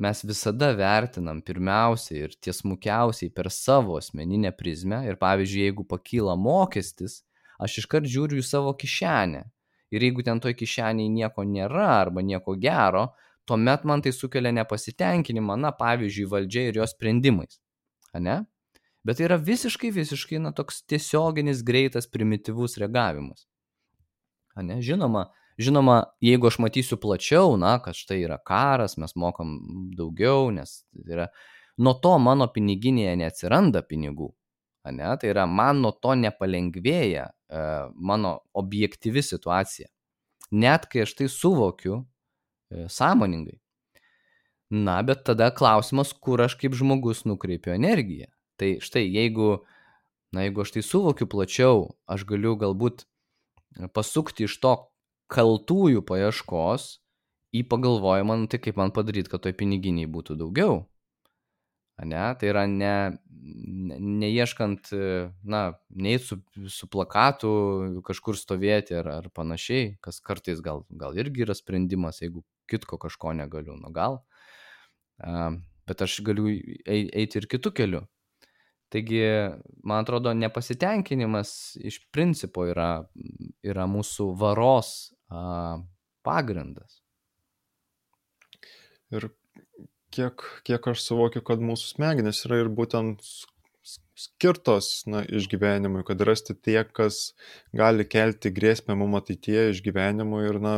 [0.00, 7.20] mes visada vertinam pirmiausiai ir tiesmukiausiai per savo asmeninę prizmę ir pavyzdžiui, jeigu pakyla mokestis,
[7.60, 9.44] aš iškart žiūriu į savo kišenę
[9.90, 13.10] ir jeigu ten toj kišeniai nieko nėra arba nieko gero,
[13.44, 17.58] tuomet man tai sukelia nepasitenkinimą, na pavyzdžiui, valdžia ir jos sprendimais.
[18.14, 18.44] Ane?
[19.06, 23.46] Bet tai yra visiškai, visiškai, na, toks tiesioginis, greitas, primityvus reagavimas.
[24.54, 24.78] Ane?
[24.84, 29.58] Žinoma, Žinoma, jeigu aš matysiu plačiau, na, kad štai yra karas, mes mokam
[29.96, 31.26] daugiau, nes yra,
[31.76, 34.30] nuo to mano piniginėje neatsiranda pinigų.
[34.88, 35.10] Ne?
[35.20, 39.90] Tai yra, man nuo to nepalengvėja e, mano objektyvi situacija.
[40.56, 43.58] Net kai aš tai suvokiu e, sąmoningai.
[44.70, 48.30] Na, bet tada klausimas, kur aš kaip žmogus nukreipiu energiją.
[48.56, 49.58] Tai štai, jeigu,
[50.32, 53.04] na, jeigu aš tai suvokiu plačiau, aš galiu galbūt
[53.92, 54.72] pasukti iš to
[55.30, 56.90] kaltųjų paieškos
[57.56, 60.84] į pagalvojimą, nu, tai kaip man padaryti, kad toj piniginiai būtų daugiau.
[62.00, 62.22] Ne?
[62.40, 62.94] Tai yra ne,
[63.28, 64.92] ne, neieškant,
[65.44, 66.38] na, nei su,
[66.72, 67.50] su plakatu
[68.06, 73.34] kažkur stovėti ar, ar panašiai, kas kartais gal, gal irgi yra sprendimas, jeigu kitko kažko
[73.36, 74.22] negaliu, nu gal.
[75.20, 75.58] Uh,
[75.90, 76.48] bet aš galiu
[76.86, 78.00] eiti ir kitų kelių.
[78.90, 79.22] Taigi,
[79.86, 81.52] man atrodo, nepasitenkinimas
[81.86, 83.04] iš principo yra,
[83.62, 85.78] yra mūsų varos a,
[86.26, 86.98] pagrindas.
[89.14, 89.30] Ir
[90.14, 93.22] kiek, kiek aš suvokiu, kad mūsų smegenys yra ir būtent
[94.20, 97.32] skirtos na, išgyvenimui, kad rasti tie, kas
[97.76, 100.74] gali kelti grėsmę mum ateityje išgyvenimui ir na,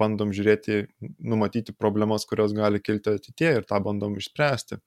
[0.00, 0.86] bandom žiūrėti,
[1.18, 4.80] numatyti problemas, kurios gali kilti ateityje ir tą bandom išspręsti.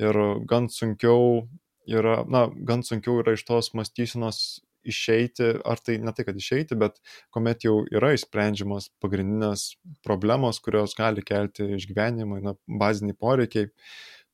[0.00, 0.18] Ir
[0.50, 1.44] gan sunkiau
[1.90, 4.40] yra, na, gan sunkiau yra iš tos mąstysenos
[4.84, 7.00] išeiti, ar tai ne tai, kad išeiti, bet
[7.32, 9.70] kuomet jau yra įsprendžiamos pagrindinės
[10.04, 13.70] problemos, kurios gali kelti išgyvenimą, na, baziniai poreikiai,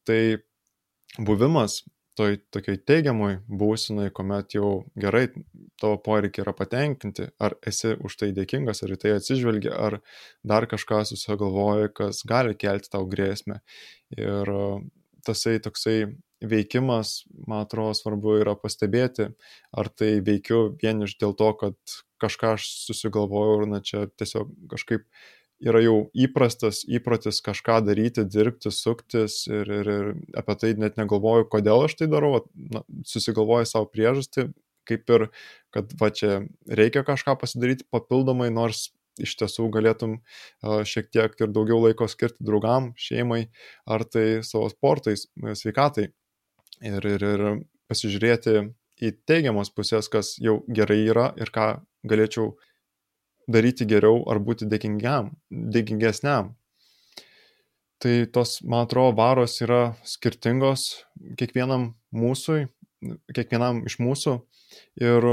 [0.09, 0.21] tai
[1.19, 1.81] buvimas
[2.19, 5.29] toj tokioj teigiamoj būsinai, kuomet jau gerai
[5.81, 10.01] tavo poreikiai yra patenkinti, ar esi už tai dėkingas, ar į tai atsižvelgi, ar
[10.47, 13.61] dar kažką susigalvoji, kas gali kelti tau grėsmę.
[14.19, 14.53] Ir
[15.27, 15.97] tasai toksai
[16.41, 19.31] veikimas, man atrodo, svarbu yra pastebėti,
[19.77, 24.51] ar tai veikiu vien iš dėl to, kad kažką aš susigalvojau ir na čia tiesiog
[24.73, 25.07] kažkaip
[25.61, 31.49] yra jau įprastas įprotis kažką daryti, dirbti, suktis ir, ir, ir apie tai net negalvoju,
[31.53, 34.49] kodėl aš tai darau, na, susigalvoju savo priežastį,
[34.89, 35.27] kaip ir,
[35.75, 38.89] kad va čia reikia kažką pasidaryti papildomai, nors
[39.21, 40.17] iš tiesų galėtum
[40.63, 43.51] šiek tiek ir daugiau laiko skirti draugam, šeimai,
[43.85, 46.09] ar tai savo sportais, sveikatai
[46.85, 47.45] ir, ir, ir
[47.91, 48.57] pasižiūrėti
[49.01, 51.73] į teigiamas pusės, kas jau gerai yra ir ką
[52.09, 52.55] galėčiau
[53.51, 56.55] daryti geriau ar būti dėkingiam, dėkingesniam.
[58.01, 61.05] Tai tos, man atrodo, varos yra skirtingos
[61.37, 62.63] kiekvienam mūsų,
[63.37, 64.39] kiekvienam iš mūsų.
[65.03, 65.27] Ir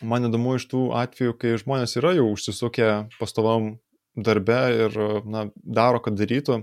[0.00, 3.74] man įdomu iš tų atvejų, kai žmonės yra jau užsisukę pastovam
[4.16, 4.96] darbe ir
[5.28, 6.62] na, daro, kad darytų.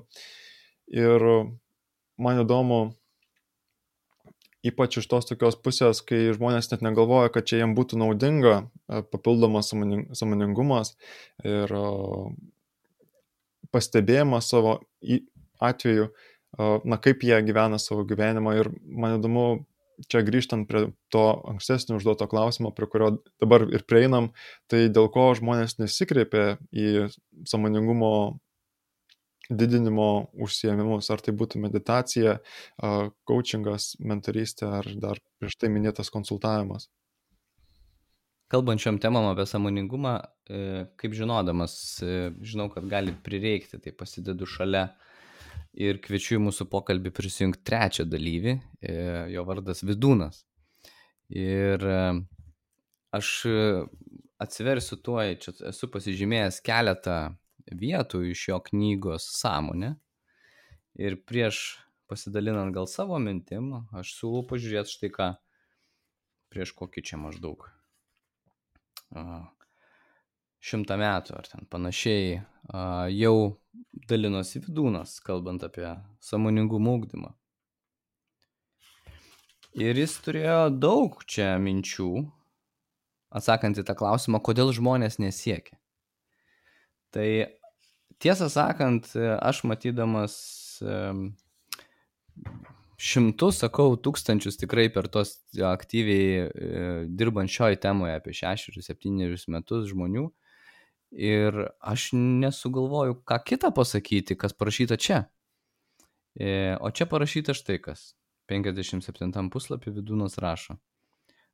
[0.91, 1.27] Ir
[2.17, 2.81] man įdomu,
[4.67, 9.01] ypač iš tos tokios pusės, kai žmonės net negalvoja, kad čia jiem būtų naudinga e,
[9.01, 10.95] papildomas samoningumas
[11.45, 11.73] ir
[13.71, 14.79] pastebėjimas savo
[15.61, 16.09] atveju,
[16.83, 18.55] na kaip jie gyvena savo gyvenimą.
[18.59, 19.45] Ir man įdomu,
[20.11, 24.31] čia grįžtant prie to ankstesnio užduoto klausimo, prie kurio dabar ir prieinam,
[24.71, 27.07] tai dėl ko žmonės nesikreipia į
[27.47, 28.11] samoningumo
[29.51, 30.07] didinimo
[30.39, 32.37] užsiemimus, ar tai būtų meditacija,
[33.27, 36.87] coachingas, mentorystė ar dar prieš tai minėtas konsultavimas.
[38.51, 40.17] Kalbant šiom temam apie samoningumą,
[40.51, 40.61] e,
[40.99, 44.89] kaip žinodamas, e, žinau, kad gali prireikti, tai pasidedu šalia
[45.71, 48.95] ir kviečiu į mūsų pokalbį prisijungti trečią dalyvį, e,
[49.31, 50.43] jo vardas Vidūnas.
[51.31, 51.85] Ir
[53.15, 53.29] aš
[54.43, 57.21] atsiversiu tuoj, čia esu pasižymėjęs keletą
[57.67, 59.95] vietų iš jo knygos Sąmonė.
[60.99, 61.79] Ir prieš
[62.11, 65.31] pasidalinant gal savo mintim, aš siūlau pažiūrėti štai ką
[66.51, 67.69] prieš kokį čia maždaug
[70.61, 72.41] šimtą metų ar ten panašiai
[73.15, 73.35] jau
[74.07, 75.87] dalinosi vidūnas, kalbant apie
[76.23, 77.33] samoningumą ūkdymą.
[79.81, 82.09] Ir jis turėjo daug čia minčių,
[83.31, 85.77] atsakant į tą klausimą, kodėl žmonės nesiekia.
[87.11, 87.27] Tai
[88.23, 90.35] tiesą sakant, aš matydamas
[93.01, 95.33] šimtus, sakau, tūkstančius tikrai per tos
[95.65, 96.81] aktyviai e,
[97.17, 100.27] dirbant šioj temoje apie šešerius, septynerius metus žmonių.
[101.11, 105.23] Ir aš nesugalvoju, ką kitą pasakyti, kas parašyta čia.
[106.37, 108.11] E, o čia parašyta štai kas.
[108.51, 110.77] 57 puslapį vidūnas rašo.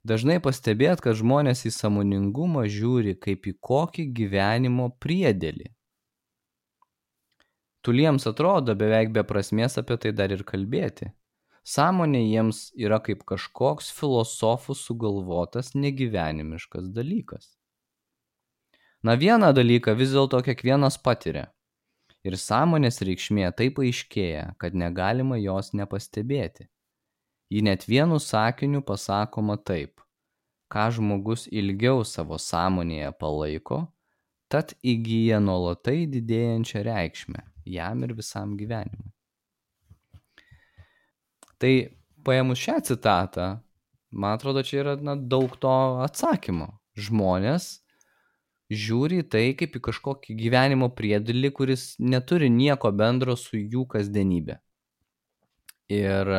[0.07, 5.67] Dažnai pastebėt, kad žmonės į samoningumą žiūri kaip į kokį gyvenimo priedėlį.
[7.83, 11.09] Tuliems atrodo beveik be prasmės apie tai dar ir kalbėti.
[11.67, 17.51] Sąmonė jiems yra kaip kažkoks filosofų sugalvotas negyvenimiškas dalykas.
[19.03, 21.49] Na vieną dalyką vis dėlto kiekvienas patiria.
[22.23, 26.69] Ir sąmonės reikšmė taip aiškėja, kad negalima jos nepastebėti
[27.49, 30.01] ji net vienu sakiniu pasakoma taip.
[30.67, 33.85] Ką žmogus ilgiau savo sąmonėje palaiko
[34.51, 39.11] tad įgyja nuolatai didėjančią reikšmę jam ir visam gyvenimui.
[41.57, 41.73] Tai
[42.27, 43.47] paėmus šią citatą
[44.11, 45.73] man atrodo čia yra na, daug to
[46.05, 46.71] atsakymo.
[46.97, 47.77] Žmonės
[48.73, 54.57] žiūri į tai kaip į kažkokį gyvenimo priedėlį, kuris neturi nieko bendro su jų kasdienybė.
[55.93, 56.31] Ir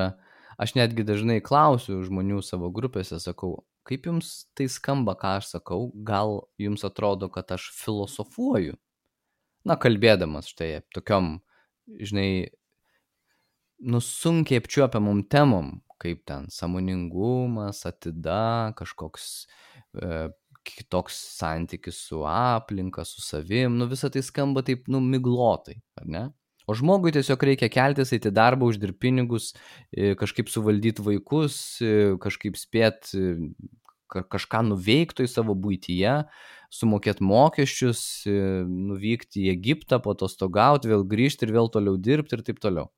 [0.59, 5.89] aš netgi dažnai klausiu žmonių savo grupėse, sakau, kaip jums tai skamba, ką aš sakau,
[5.95, 8.77] gal jums atrodo, kad aš filosofuoju.
[9.69, 11.39] Na, kalbėdamas štai tokiom,
[12.01, 12.51] žinai,
[13.79, 19.25] nusunkiai apčiuopiamom temom, kaip ten samoningumas, atida, kažkoks
[19.99, 20.29] e,
[20.69, 26.25] kitoks santykis su aplinka, su savim, nu visą tai skamba taip, nu, miglotai, ar ne?
[26.69, 29.55] O žmogui tiesiog reikia keltis, eiti darbą, uždirbti pinigus,
[29.89, 33.31] e, kažkaip suvaldyti vaikus, e, kažkaip spėt e,
[34.13, 36.13] kažką nuveikti į savo būtyje,
[36.73, 38.03] sumokėti mokesčius,
[38.69, 42.89] nuvykti į Egiptą, po to stogauti, vėl grįžti ir vėl toliau dirbti ir taip toliau.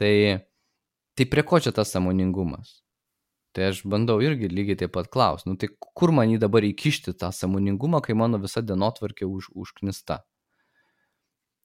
[0.00, 0.12] Tai,
[1.16, 2.80] tai prie ko čia tas samoningumas?
[3.56, 7.16] Tai aš bandau irgi lygiai taip pat klausti, nu tai kur man jį dabar įkišti
[7.20, 10.20] tą samoningumą, kai mano visa dienotvarkė už, užknista?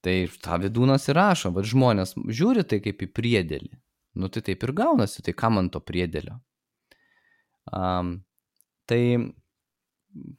[0.06, 0.16] Tai
[0.46, 3.72] tą vidūnas ir rašo, bet žmonės žiūri tai kaip į priedėlį.
[4.22, 6.38] Nu tai taip ir gaunasi, tai ką man to priedėlio.
[7.74, 8.20] Um,
[8.86, 9.02] tai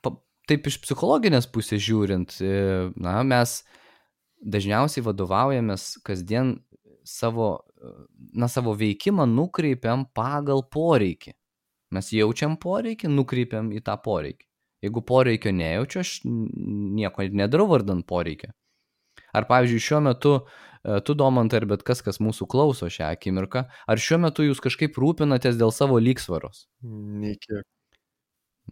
[0.04, 0.14] pa,
[0.48, 2.52] taip iš psichologinės pusės žiūrint, e,
[2.94, 3.58] na, mes
[4.38, 6.54] dažniausiai vadovaujamės kasdien
[7.06, 7.66] savo,
[8.32, 11.34] na, savo veikimą nukreipiam pagal poreikį.
[11.94, 14.46] Mes jaučiam poreikį, nukreipiam į tą poreikį.
[14.84, 18.52] Jeigu poreikio nejaučiu, aš nieko nedarau vardant poreikio.
[19.36, 23.66] Ar pavyzdžiui, šiuo metu e, tu, Domantai, ar bet kas, kas mūsų klauso šią akimirką,
[23.68, 26.66] ar šiuo metu jūs kažkaip rūpinatės dėl savo lygsvaros?
[27.26, 27.64] Nekiek.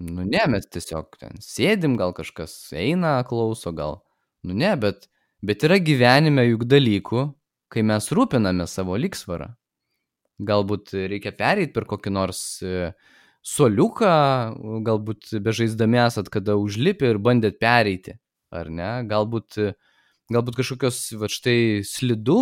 [0.00, 4.00] Nu ne, mes tiesiog ten sėdim, gal kažkas eina, klauso, gal.
[4.42, 5.06] Nu ne, bet,
[5.44, 7.28] bet yra gyvenime juk dalykų,
[7.70, 9.52] kai mes rūpiname savo lygsvarą.
[10.42, 12.90] Galbūt reikia pereiti per kokį nors e,
[13.46, 14.14] soliuką,
[14.86, 18.16] galbūt bežaisdami esat kada užlipę ir bandėt pereiti,
[18.50, 18.90] ar ne?
[19.10, 19.60] Galbūt,
[20.32, 22.38] galbūt kažkokios, va štai, slidu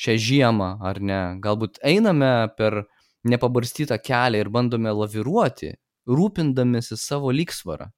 [0.00, 1.20] šią žiemą, ar ne?
[1.44, 2.84] Galbūt einame per
[3.28, 5.74] nepabarstytą kelią ir bandome laviruoti,
[6.08, 7.90] rūpindamėsi savo lygsvarą.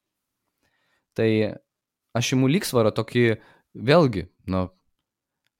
[1.14, 1.30] Tai
[2.16, 3.26] aš imu lygsvarą tokį,
[3.78, 4.66] vėlgi, nu,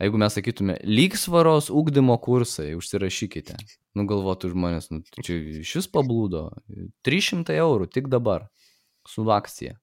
[0.03, 3.61] jeigu mes sakytume, lygsvaros ūkdymo kursai, užsirašykite.
[3.99, 6.49] Nugalvotų žmonės, nu, čia iš vis pablūdo.
[7.07, 8.49] 300 eurų tik dabar
[9.09, 9.77] su akcija.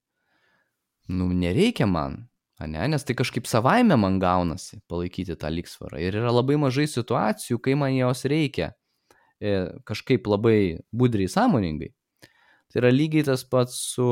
[1.09, 2.28] Nu, nereikia man,
[2.67, 2.87] ne?
[2.91, 6.01] nes tai kažkaip savaime man gaunasi palaikyti tą lygsvarą.
[6.01, 8.73] Ir yra labai mažai situacijų, kai man jos reikia
[9.39, 11.93] e, kažkaip labai budriai sąmoningai.
[12.69, 14.09] Tai yra lygiai tas pats su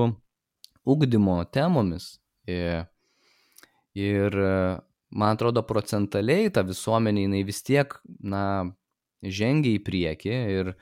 [0.87, 2.15] ugdymo temomis.
[2.47, 2.85] E,
[3.97, 4.37] ir
[5.09, 8.43] man atrodo, procentaliai ta visuomenė, jinai vis tiek, na,
[9.23, 10.73] žengia į priekį ir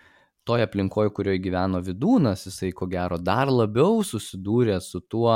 [0.45, 5.33] toje aplinkoje, kurioje gyveno vidūnas, jisai ko gero dar labiau susidūrė su tuo,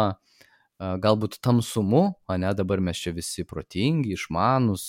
[0.79, 4.83] galbūt tamsumu, o ne dabar mes čia visi protingi, išmanus,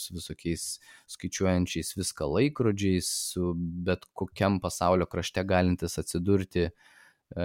[0.00, 0.68] su visokiais
[1.12, 6.70] skaičiuojančiais viską laikrodžiais, su bet kokiam pasaulio krašte galintis atsidurti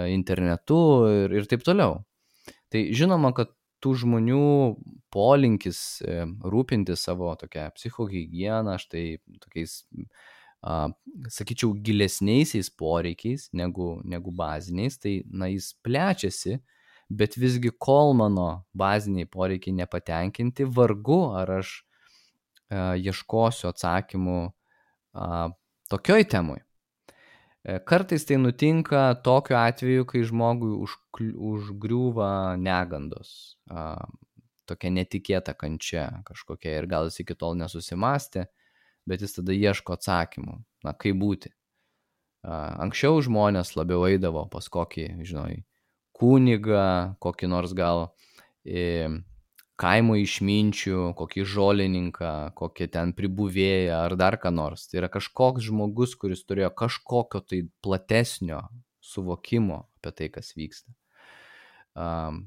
[0.08, 0.78] internetu
[1.10, 2.00] ir, ir taip toliau.
[2.72, 3.52] Tai žinoma, kad
[3.82, 4.42] tų žmonių
[5.12, 9.80] polinkis e, rūpintis savo tokią psichohigieną, štai tokiais,
[10.62, 10.92] a,
[11.34, 16.60] sakyčiau, gilesniaisiais poreikiais negu, negu baziniais, tai, na, jis plečiasi,
[17.18, 21.78] bet visgi kol mano baziniai poreikiai nepatenkinti, vargu ar aš
[22.72, 25.48] a, ieškosiu atsakymų a,
[25.92, 26.60] tokioj temui.
[27.62, 30.72] E, kartais tai nutinka tokiu atveju, kai žmogui
[31.52, 33.56] užgriūva negandos,
[34.66, 38.46] tokia netikėta kančia kažkokia ir gal jis iki tol nesusimastė,
[39.06, 41.52] bet jis tada ieško atsakymų, na kaip būti.
[42.42, 45.62] Anksčiau žmonės labiau eidavo pas kokį, žinai,
[46.16, 48.08] kunigą, kokį nors gal
[49.82, 54.86] kaimo išminčių, kokį žolininką, kokį ten pribuvėją ar dar ką nors.
[54.88, 58.62] Tai yra kažkoks žmogus, kuris turėjo kažkokio tai platesnio
[59.02, 60.94] suvokimo apie tai, kas vyksta.
[61.98, 62.44] Um,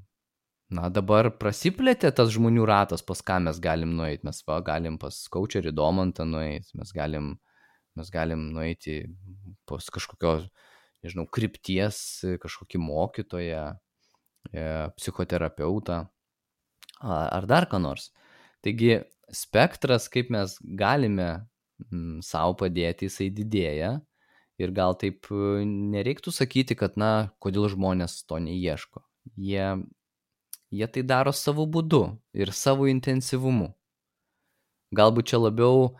[0.72, 4.24] na, dabar prasiplėtė tas žmonių ratas, pas ką mes galim nueiti.
[4.28, 7.36] Mes va, galim pas Kaučerį Domantą nueiti, mes galim,
[8.00, 9.02] mes galim nueiti
[9.70, 10.38] pas kažkokio,
[11.06, 12.00] nežinau, krypties,
[12.42, 13.66] kažkokį mokytoją,
[14.52, 16.04] e, psichoterapeutą
[17.06, 18.10] ar dar ką nors.
[18.66, 21.46] Taigi spektras, kaip mes galime
[22.24, 24.00] savo padėti, jisai didėja
[24.62, 29.04] ir gal taip e, nereiktų sakyti, kad, na, kodėl žmonės to neieško.
[29.36, 29.66] Jie,
[30.72, 33.74] jie tai daro savo būdu ir savo intensyvumu.
[34.96, 35.98] Galbūt čia labiau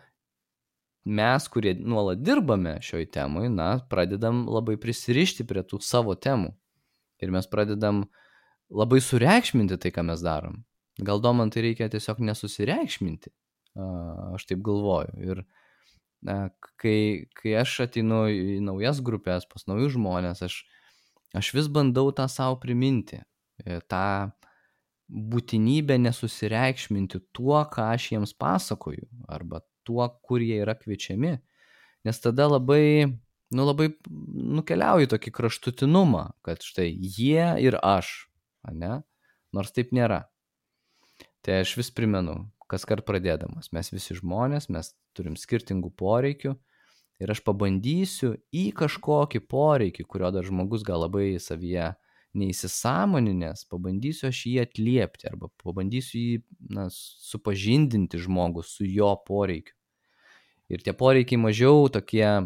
[1.06, 6.50] mes, kurie nuolat dirbame šioj temui, na, pradedam labai prisirišti prie tų savo temų.
[7.22, 8.04] Ir mes pradedam
[8.68, 10.64] labai sureikšminti tai, ką mes darom.
[11.06, 13.30] Gal domantai reikia tiesiog nesusireikšminti,
[14.34, 15.14] aš taip galvoju.
[15.22, 15.44] Ir
[16.80, 16.98] kai,
[17.36, 20.58] kai aš ateinu į naujas grupės, pas naujus žmonės, aš,
[21.36, 23.20] aš vis bandau tą savo priminti,
[23.62, 24.32] e, tą
[25.06, 31.36] būtinybę nesusireikšminti tuo, ką aš jiems pasakoju, arba tuo, kur jie yra kviečiami.
[32.06, 33.06] Nes tada labai,
[33.54, 33.90] nu labai
[34.58, 38.28] nukeliauju tokį kraštutinumą, kad štai jie ir aš,
[38.74, 39.00] ne?
[39.54, 40.26] Nors taip nėra.
[41.46, 46.56] Tai aš vis primenu, kas kart pradėdamas, mes visi žmonės, mes turim skirtingų poreikių
[47.22, 51.92] ir aš pabandysiu į kažkokį poreikį, kurio dar žmogus gal labai savyje
[52.36, 56.36] neįsisamoninės, pabandysiu aš jį atliepti arba pabandysiu jį
[56.76, 59.75] na, supažindinti žmogų su jo poreikiu.
[60.72, 62.44] Ir tie poreikiai mažiau tokie e,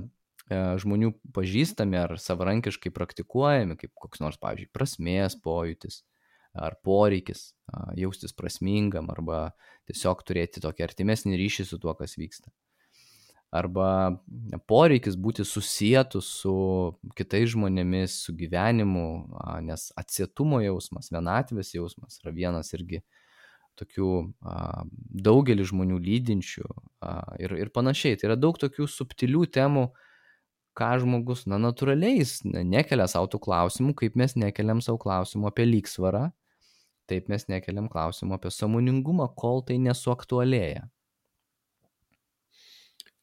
[0.83, 6.03] žmonių pažįstami ar savarankiškai praktikuojami, kaip koks nors, pavyzdžiui, prasmės pojūtis,
[6.59, 7.53] ar poreikis
[7.99, 9.51] jaustis prasmingam arba
[9.89, 12.51] tiesiog turėti tokį artimesnį ryšį su tuo, kas vyksta.
[13.51, 14.23] Arba
[14.71, 16.55] poreikis būti susijęs su
[17.19, 19.07] kitais žmonėmis, su gyvenimu,
[19.67, 23.03] nes atsietumo jausmas, vienatvės jausmas yra vienas irgi
[23.79, 24.11] tokių
[25.27, 26.67] daugelį žmonių lydinčių
[27.43, 28.19] ir, ir panašiai.
[28.19, 29.87] Tai yra daug tokių subtilių temų,
[30.79, 35.67] ką žmogus, na, natūraliai jis nekelia savo tų klausimų, kaip mes nekeliam savo klausimų apie
[35.69, 36.29] lygsvarą
[37.11, 40.85] Taip mes nekeliam klausimų apie samoningumą, kol tai nesuaktualėja.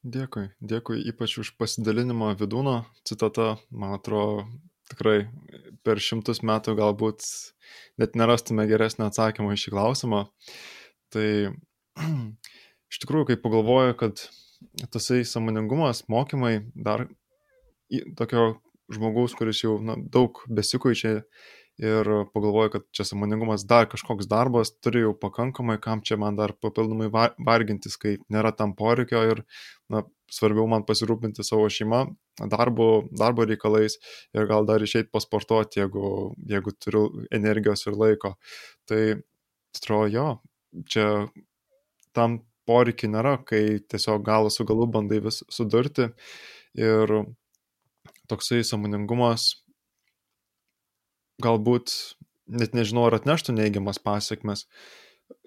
[0.07, 4.43] Dėkui, dėkui ypač už pasidalinimą vidūno citata, man atrodo,
[4.91, 5.17] tikrai
[5.85, 7.25] per šimtus metų galbūt
[8.01, 10.23] net nerastume geresnio atsakymo į šį klausimą.
[11.13, 11.27] Tai
[12.91, 14.27] iš tikrųjų, kai pagalvoju, kad
[14.93, 17.07] tasai samoningumas, mokymai dar
[18.19, 18.57] tokio
[18.93, 21.21] žmogaus, kuris jau na, daug besikuičia
[21.77, 26.55] ir pagalvoju, kad čia samoningumas dar kažkoks darbas, turi jau pakankamai, kam čia man dar
[26.57, 29.43] papildomai vargintis, kai nėra tam poreikio ir
[29.93, 30.01] na,
[30.33, 32.01] svarbiau man pasirūpinti savo šeimą,
[32.51, 33.99] darbo, darbo reikalais
[34.35, 38.33] ir gal dar išeiti pasportuoti, jeigu, jeigu turiu energijos ir laiko.
[38.89, 39.01] Tai
[39.77, 40.27] atrodo, jo,
[40.89, 41.07] čia
[42.17, 46.09] tam poreikiai nėra, kai tiesiog galą su galu bandai vis sudurti
[46.77, 47.13] ir
[48.27, 49.53] toksai samoningumas
[51.43, 51.93] galbūt
[52.47, 54.65] net nežinau, ar atneštų neigiamas pasiekmes.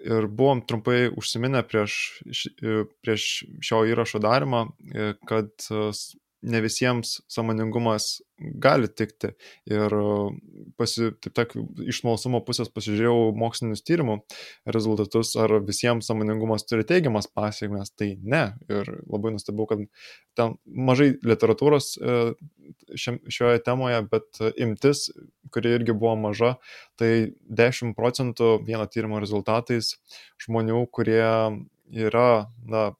[0.05, 1.95] Ir buvom trumpai užsiminę prieš,
[3.01, 3.27] prieš
[3.65, 4.67] šio įrašo darimą,
[5.29, 5.69] kad
[6.41, 9.31] ne visiems samoningumas gali tikti.
[9.69, 9.93] Ir
[10.79, 11.53] pasi, taip tak,
[11.85, 14.17] iš smalsumo pusės pasižiūrėjau mokslinius tyrimų
[14.73, 17.93] rezultatus, ar visiems samoningumas turi teigiamas pasiekmes.
[17.97, 18.43] Tai ne.
[18.71, 19.83] Ir labai nustebau, kad
[20.37, 22.17] ten mažai literatūros e,
[22.97, 25.09] šioje temoje, bet imtis,
[25.53, 26.55] kuri irgi buvo maža,
[26.99, 29.95] tai 10 procentų vieno tyrimo rezultatais
[30.41, 31.21] žmonių, kurie
[31.91, 32.29] yra,
[32.65, 32.91] na,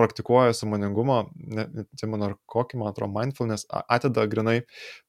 [0.00, 1.18] praktikuoja samoningumą,
[1.60, 4.62] neatsimenu ar kokį, man atrodo, mindfulness atida grinai,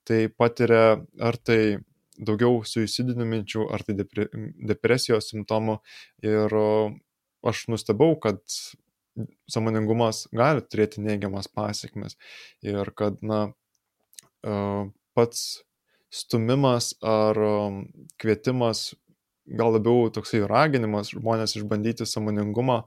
[0.08, 1.62] tai patiria ar tai
[2.22, 4.28] daugiau suicidinių minčių, ar tai depre,
[4.70, 5.80] depresijos simptomų.
[6.28, 6.56] Ir
[7.48, 8.44] aš nustebau, kad
[9.52, 12.18] samoningumas gali turėti neigiamas pasiekmes
[12.64, 13.50] ir kad, na,
[15.18, 15.62] pats
[16.12, 17.38] stumimas ar
[18.22, 18.92] kvietimas,
[19.52, 22.84] gal labiau toksai raginimas žmonės išbandyti samoningumą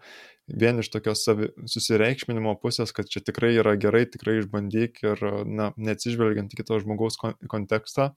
[0.46, 5.70] vien iš tokios savi, susireikšminimo pusės, kad čia tikrai yra gerai, tikrai išbandyk ir, na,
[5.76, 7.16] neatsižvelgiant į kito žmogaus
[7.50, 8.12] kontekstą,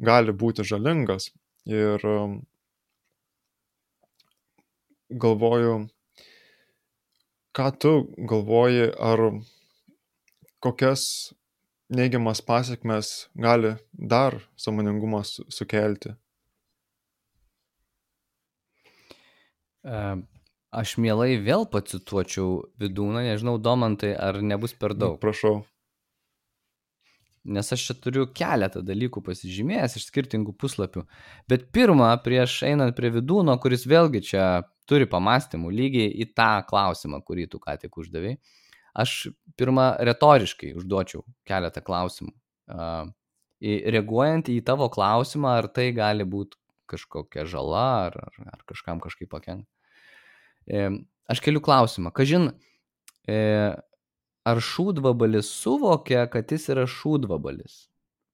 [0.00, 1.30] gali būti žalingas.
[1.68, 2.40] Ir um,
[5.10, 5.76] galvoju,
[7.56, 7.92] ką tu
[8.30, 9.26] galvoji, ar
[10.60, 11.32] kokias
[11.90, 16.14] neigiamas pasiekmes gali dar samoningumas sukelti?
[20.70, 25.16] Aš mielai vėl pacituočiau Vidūną, nežinau, Domantai, ar nebus per daug.
[25.18, 25.64] Prašau.
[27.50, 31.02] Nes aš čia turiu keletą dalykų pasižymėjęs iš skirtingų puslapių.
[31.50, 34.44] Bet pirmą, prieš einant prie Vidūno, kuris vėlgi čia
[34.86, 38.36] turi pamastymų lygiai į tą klausimą, kurį tu ką tik uždavai,
[38.94, 42.30] aš pirmą retoriškai užduočiau keletą klausimų.
[42.70, 43.10] Uh,
[43.96, 46.60] reaguojant į tavo klausimą, ar tai gali būti
[46.90, 49.66] kažkokia žala, ar, ar, ar kažkam kažkaip pakenkti
[51.30, 52.10] Aš keliu klausimą.
[52.14, 52.50] Kažin,
[53.28, 53.38] e,
[54.50, 57.86] ar šūdvabalis suvokia, kad jis yra šūdvabalis?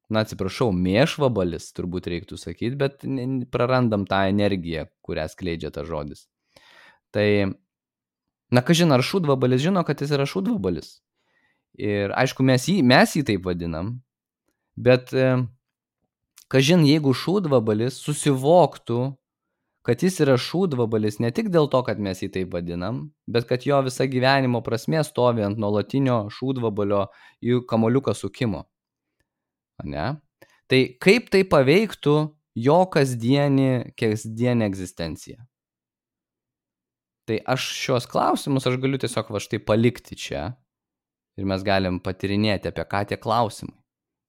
[0.06, 3.02] Na, atsiprašau, mėšvabalis turbūt reiktų sakyti, bet
[3.50, 6.28] prarandam tą energiją, kurią skleidžia tas žodis.
[7.14, 7.26] Tai,
[8.54, 11.00] na, kažin, ar šūdvabalis žino, kad jis yra šūdvabalis?
[11.76, 13.96] Ir aišku, mes jį, mes jį taip vadinam,
[14.78, 15.10] bet,
[16.52, 19.10] kažin, jeigu šūdvabalis susivoktų,
[19.86, 23.62] kad jis yra šūdvabalis ne tik dėl to, kad mes jį taip vadinam, bet kad
[23.66, 27.04] jo visa gyvenimo prasme stovi ant nuolatinio šūdvabalio
[27.46, 28.64] į kamoliuką sukimo.
[29.86, 30.16] Ne?
[30.66, 32.16] Tai kaip tai paveiktų
[32.66, 35.38] jo kasdienį, kasdienį egzistenciją?
[37.26, 40.48] Tai aš šios klausimus aš galiu tiesiog va štai palikti čia
[41.38, 43.78] ir mes galim patirinėti apie ką tie klausimai.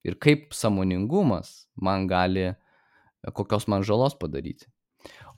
[0.06, 2.52] Ir kaip samoningumas man gali
[3.34, 4.70] kokios man žalos padaryti.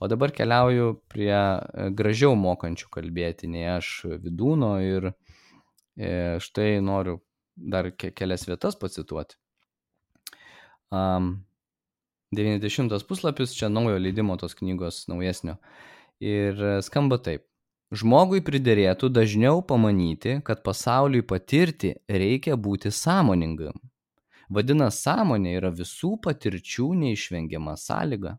[0.00, 3.92] O dabar keliauju prie e, gražiau mokančių kalbėti nei aš
[4.22, 7.20] vidūno ir e, štai noriu
[7.56, 9.36] dar kelias vietas pacituoti.
[10.90, 11.44] Um,
[12.32, 15.56] 90 puslapis, čia naujo leidimo tos knygos naujesnio.
[16.20, 17.44] Ir skamba taip.
[17.90, 23.74] Žmogui priderėtų dažniau pamanyti, kad pasauliui patirti reikia būti sąmoningam.
[24.50, 28.36] Vadinasi, sąmonė yra visų patirčių neišvengiama sąlyga.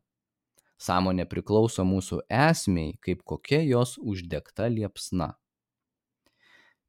[0.82, 5.36] Sąmonė priklauso mūsų esmei kaip kokia jos uždegta liepsna.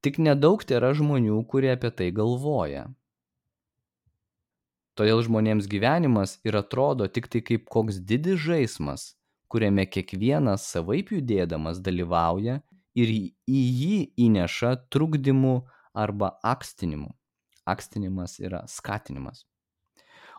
[0.03, 2.87] Tik nedaug yra žmonių, kurie apie tai galvoja.
[4.99, 9.13] Todėl žmonėms gyvenimas ir atrodo tik tai kaip koks didis žaismas,
[9.53, 12.59] kuriame kiekvienas savaip judėdamas dalyvauja
[12.97, 15.55] ir į jį įneša trukdymų
[15.93, 17.13] arba akstinimu.
[17.69, 19.47] Akstinimas yra skatinimas.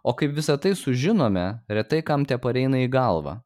[0.04, 3.38] O kaip visą tai sužinome, retai kam te pareina į galvą.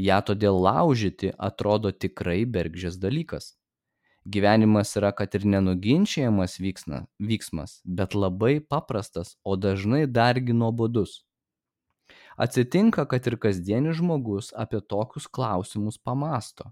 [0.00, 3.54] Ja todėl laužyti atrodo tikrai bergžės dalykas.
[4.24, 11.22] Gyvenimas yra kad ir nenuginčiamas vyksna, vyksmas, bet labai paprastas, o dažnai dargi nuobodus.
[12.36, 16.70] Atsitinka, kad ir kasdienis žmogus apie tokius klausimus pamasto.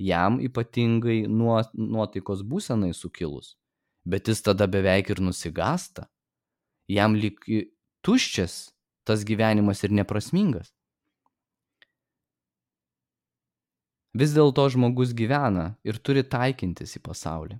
[0.00, 3.56] Jam ypatingai nuo, nuotaikos būsenai sukilus.
[4.04, 6.08] Bet jis tada beveik ir nusigasta.
[6.88, 7.36] Jam lyg
[8.06, 8.72] tuščias
[9.08, 10.70] tas gyvenimas ir neprasmingas.
[14.12, 17.56] Vis dėlto žmogus gyvena ir turi taikintis į pasaulį.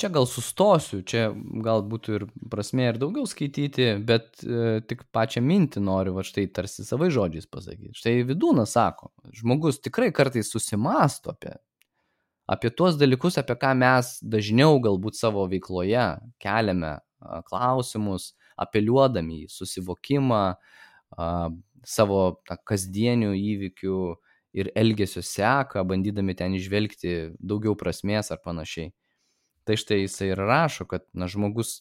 [0.00, 1.26] Čia gal sustosiu, čia
[1.64, 6.46] gal būtų ir prasme ir daugiau skaityti, bet e, tik pačią mintį noriu, va štai
[6.56, 7.92] tarsi savai žodžiais pasakyti.
[8.00, 11.52] Štai vidūnas sako, žmogus tikrai kartais susimasto apie,
[12.52, 16.06] apie tuos dalykus, apie ką mes dažniau galbūt savo veikloje
[16.42, 16.98] keliame
[17.48, 20.42] klausimus, apeliuodami į susivokimą,
[21.86, 24.00] savo ta, kasdienių įvykių
[24.58, 28.92] ir elgesio seką, bandydami ten išvelgti daugiau prasmės ar panašiai.
[29.64, 31.80] Tai štai jisai ir rašo, kad na, žmogus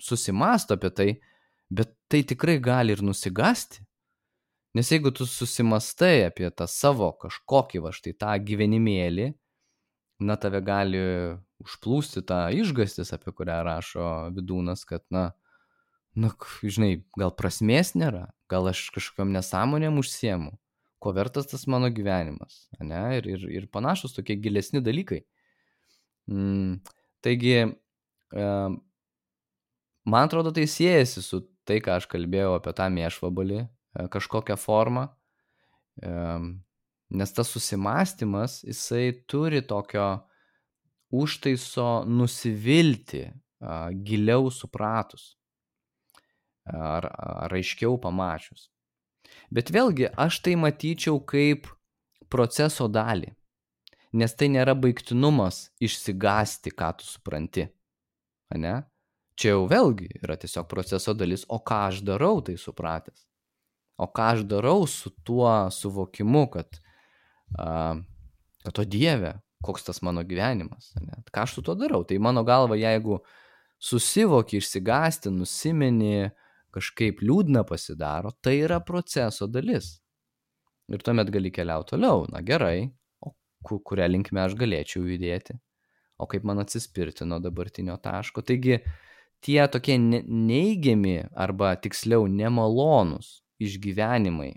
[0.00, 1.08] susimasto apie tai,
[1.68, 3.82] bet tai tikrai gali ir nusigasti.
[4.76, 9.32] Nes jeigu tu susimastai apie tą savo kažkokį va štai tą gyvenimėlį,
[10.20, 11.00] na tave gali
[11.62, 15.30] užplūsti tą išgastis, apie kurią rašo vidūnas, kad na,
[16.18, 20.54] na, žinai, gal prasmės nėra, gal aš kažkokiam nesąmonėm užsiemu,
[21.02, 25.22] ko vertas tas mano gyvenimas, ne, ir, ir, ir panašus tokie gilesni dalykai.
[26.28, 26.80] Mm,
[27.24, 27.66] Taigi,
[30.06, 33.68] man atrodo, tai siejasi su tai, ką aš kalbėjau apie tą mėšvabalį e,
[34.12, 35.08] kažkokią formą,
[37.10, 40.08] nes tas susimastymas, jisai turi tokio
[41.14, 43.24] užtaiso nusivilti
[44.04, 45.32] giliau supratus
[46.68, 48.68] ar, ar aiškiau pamačius.
[49.50, 51.70] Bet vėlgi, aš tai matyčiau kaip
[52.28, 53.32] proceso dalį
[54.12, 57.68] nes tai nėra baigtinumas išsigasti, ką tu supranti.
[58.52, 58.82] Ane?
[59.38, 63.26] Čia jau vėlgi yra tiesiog proceso dalis, o ką aš darau tai supratęs.
[63.98, 66.80] O ką aš darau su tuo suvokimu, kad, a,
[67.56, 69.32] kad o Dieve,
[69.64, 70.92] koks tas mano gyvenimas.
[71.00, 71.22] Ane?
[71.32, 72.04] Ką aš su tuo darau?
[72.06, 73.20] Tai mano galva, jeigu
[73.78, 76.28] susivoki, išsigasti, nusimeni,
[76.74, 79.96] kažkaip liūdna pasidaro, tai yra proceso dalis.
[80.88, 82.26] Ir tuomet gali keliauti toliau.
[82.32, 82.88] Na gerai,
[83.66, 85.58] kuria linkme aš galėčiau judėti,
[86.18, 88.44] o kaip man atsispirti nuo dabartinio taško.
[88.46, 88.80] Taigi
[89.44, 94.54] tie tokie neigiami arba tiksliau nemalonus išgyvenimai,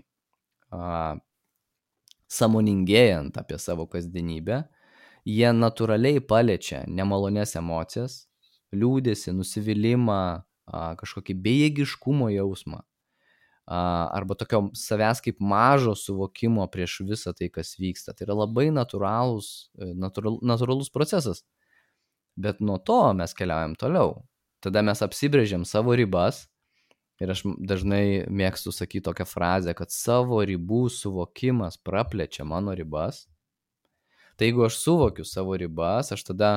[2.32, 4.62] samoningėjant apie savo kasdienybę,
[5.28, 8.22] jie natūraliai paliečia nemalonės emocijas,
[8.72, 10.22] liūdėsi, nusivylimą,
[10.98, 12.80] kažkokį bejėgiškumo jausmą
[13.66, 18.12] arba tokio savęs kaip mažo suvokimo prieš visą tai, kas vyksta.
[18.12, 21.44] Tai yra labai natūralus, e, natūral, natūralus procesas.
[22.36, 24.24] Bet nuo to mes keliaujam toliau.
[24.62, 26.48] Tada mes apsibrėžiam savo ribas
[27.20, 33.26] ir aš dažnai mėgstu sakyti tokią frazę, kad savo ribų suvokimas praplečia mano ribas.
[34.36, 36.52] Tai jeigu aš suvokiu savo ribas, aš tada,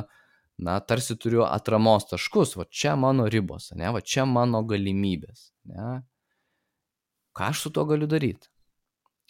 [0.58, 6.00] na, tarsi turiu atramos taškus, va čia mano ribos, ne, va čia mano galimybės, ne,
[7.36, 8.48] ką aš su tuo galiu daryti.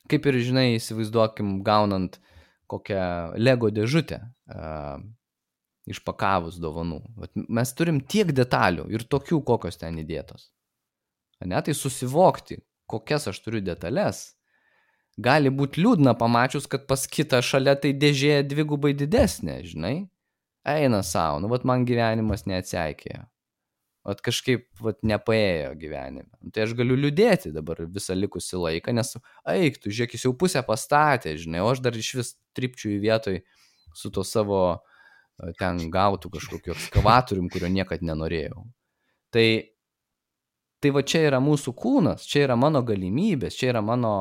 [0.06, 2.20] Kaip ir, žinai, įsivaizduokim, gaunant
[2.70, 4.20] kokią Lego dėžutę,
[4.54, 5.02] uh,
[5.90, 7.00] išpakavus dovanų.
[7.18, 10.50] Vat mes turim tiek detalių ir tokių, kokios ten įdėtos.
[11.44, 14.36] Ne, tai susivokti, kokias aš turiu detalės,
[15.18, 19.96] gali būti liūdna pamačius, kad pas kitą šalia tai dėžė dvigubai didesnė, žinai.
[20.66, 23.26] Eina savo, nu, vat man gyvenimas neatseikėjo.
[24.06, 26.30] Vat kažkaip vat, nepaėjo gyvenime.
[26.40, 29.16] Nu, tai aš galiu liūdėti dabar visą likusį laiką, nes,
[29.50, 33.00] eik, tu žiūrėk, jis jau pusę pastatė, žinai, o aš dar iš vis tripčių į
[33.06, 33.40] vietoj
[33.98, 34.60] su to savo
[35.60, 38.66] ten gautų kažkokiu ekskavatorium, kurio niekad nenorėjau.
[39.34, 39.48] Tai,
[40.86, 44.12] tai va čia yra mūsų kūnas, čia yra mano galimybės, čia yra mano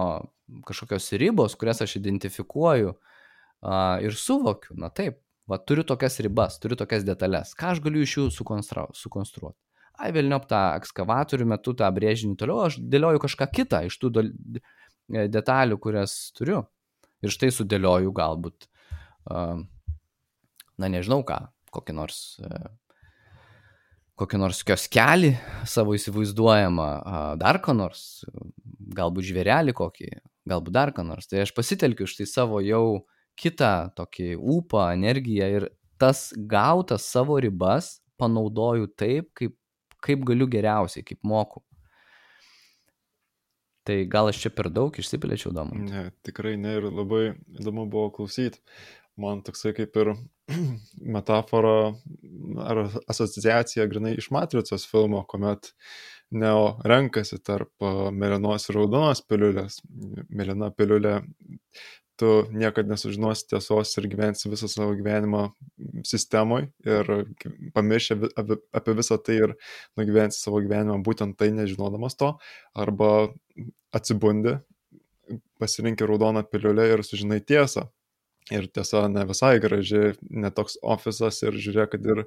[0.65, 4.79] kažkokios ribos, kurias aš identifikuoju uh, ir suvokiu.
[4.81, 7.53] Na taip, va turiu tokias ribas, turiu tokias detalės.
[7.59, 9.59] Ką aš galiu iš jų sukonstruoti?
[10.03, 15.27] ai velniop tą ekskavatorių metu tą brėžinį toliau, aš dėlioju kažką kitą iš tų e,
[15.31, 16.65] detalių, kurias turiu.
[17.25, 18.67] Ir štai sudėlioju galbūt,
[20.77, 21.39] na nežinau ką,
[21.73, 22.59] kokį nors, e,
[24.21, 25.33] kokį nors kioskelį
[25.69, 26.89] savo įsivaizduojamą,
[27.41, 28.23] dar ką nors,
[28.95, 30.11] galbūt žvėrelį kokį,
[30.51, 31.27] galbūt dar ką nors.
[31.31, 33.05] Tai aš pasitelkiu štai savo jau
[33.41, 39.57] kitą tokį ūpą, energiją ir tas gautas savo ribas panaudoju taip, kaip
[40.05, 41.63] kaip galiu geriausiai, kaip moku.
[43.85, 45.77] Tai gal aš čia per daug išsiplėčiau, Domu?
[45.85, 47.25] Ne, tikrai ne ir labai
[47.59, 48.63] įdomu buvo klausyti.
[49.21, 50.15] Man toksai kaip ir
[51.17, 51.95] metafora
[52.65, 55.73] ar asociacija grinai iš Matricos filmo, kuomet
[56.35, 57.85] Neo renkasi tarp
[58.17, 59.77] mėlynos ir raudonos piliulės.
[60.35, 61.19] Mėlyna piliulė
[62.19, 65.45] tu niekada nesužinosi tiesos ir gyvensi visą savo gyvenimą
[66.07, 67.11] sistemoje ir
[67.75, 69.55] pamiršę apie, visą tai ir
[69.99, 72.35] nugyvensi savo gyvenimą būtent tai nežinodamas to,
[72.75, 73.11] arba
[73.95, 74.57] atsibundi,
[75.59, 77.89] pasirinkti raudoną piliulę ir sužinai tiesą.
[78.53, 82.27] Ir tiesa ne visai graži, netoks ofisas ir žiūrėk, kad ir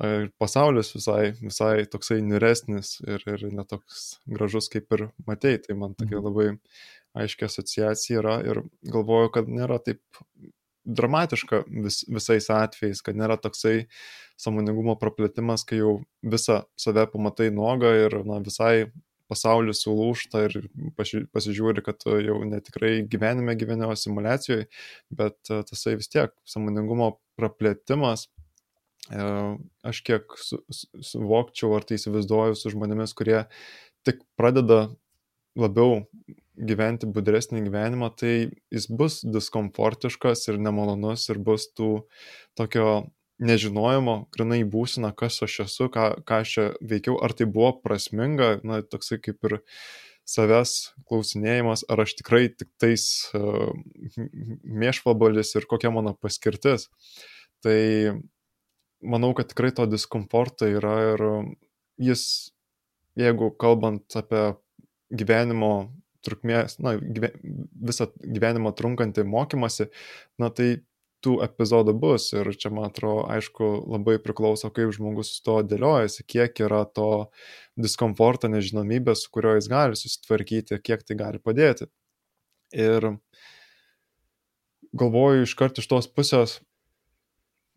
[0.00, 5.58] ir pasaulis visai, visai toksai niresnis ir, ir netoks gražus kaip ir matei.
[5.60, 6.28] Tai man tokia mhm.
[6.28, 10.00] labai aiškia asociacija yra ir galvoju, kad nėra taip
[10.82, 13.86] dramatiška vis, visais atvejais, kad nėra toksai
[14.40, 18.88] samoningumo praplėtimas, kai jau visą save pamatai nuogą ir na, visai
[19.32, 20.60] pasaulis sulūšta ir
[21.00, 24.68] pasižiūri, kad jau netikrai gyvenime gyvenimo simulacijoje,
[25.10, 28.28] bet tasai vis tiek samoningumo praplėtimas
[29.10, 29.22] E,
[29.82, 30.60] aš kiek su,
[31.02, 33.40] suvokčiau ar tai įsivaizduoju su žmonėmis, kurie
[34.06, 34.84] tik pradeda
[35.58, 36.04] labiau
[36.54, 38.34] gyventi budresnį gyvenimą, tai
[38.70, 41.90] jis bus diskomfortiškas ir nemalonus ir bus tų
[42.58, 42.86] tokio
[43.42, 48.54] nežinojimo, grinai būsina, kas aš esu, ką, ką aš čia veikiau, ar tai buvo prasminga,
[48.66, 49.58] na, toksai kaip ir
[50.28, 53.72] savęs klausinėjimas, ar aš tikrai tik tais uh,
[54.62, 56.88] mėšvabalis ir kokia mano paskirtis.
[57.62, 57.78] Tai
[59.02, 61.26] manau, kad tikrai to diskomforto yra ir
[62.10, 62.24] jis,
[63.18, 64.52] jeigu kalbant apie
[65.12, 65.90] gyvenimo
[66.22, 69.88] trukmės, na, gyve, visą gyvenimą trunkantį mokymasi,
[70.38, 70.68] na tai
[71.22, 76.64] tų epizodų bus ir čia, man atrodo, aišku, labai priklauso, kaip žmogus to dėliojasi, kiek
[76.66, 77.28] yra to
[77.80, 81.88] diskomforto, nežinomybės, su kurio jis gali susitvarkyti, kiek tai gali padėti.
[82.72, 83.14] Ir
[84.96, 86.58] galvoju iškart iš tos pusės,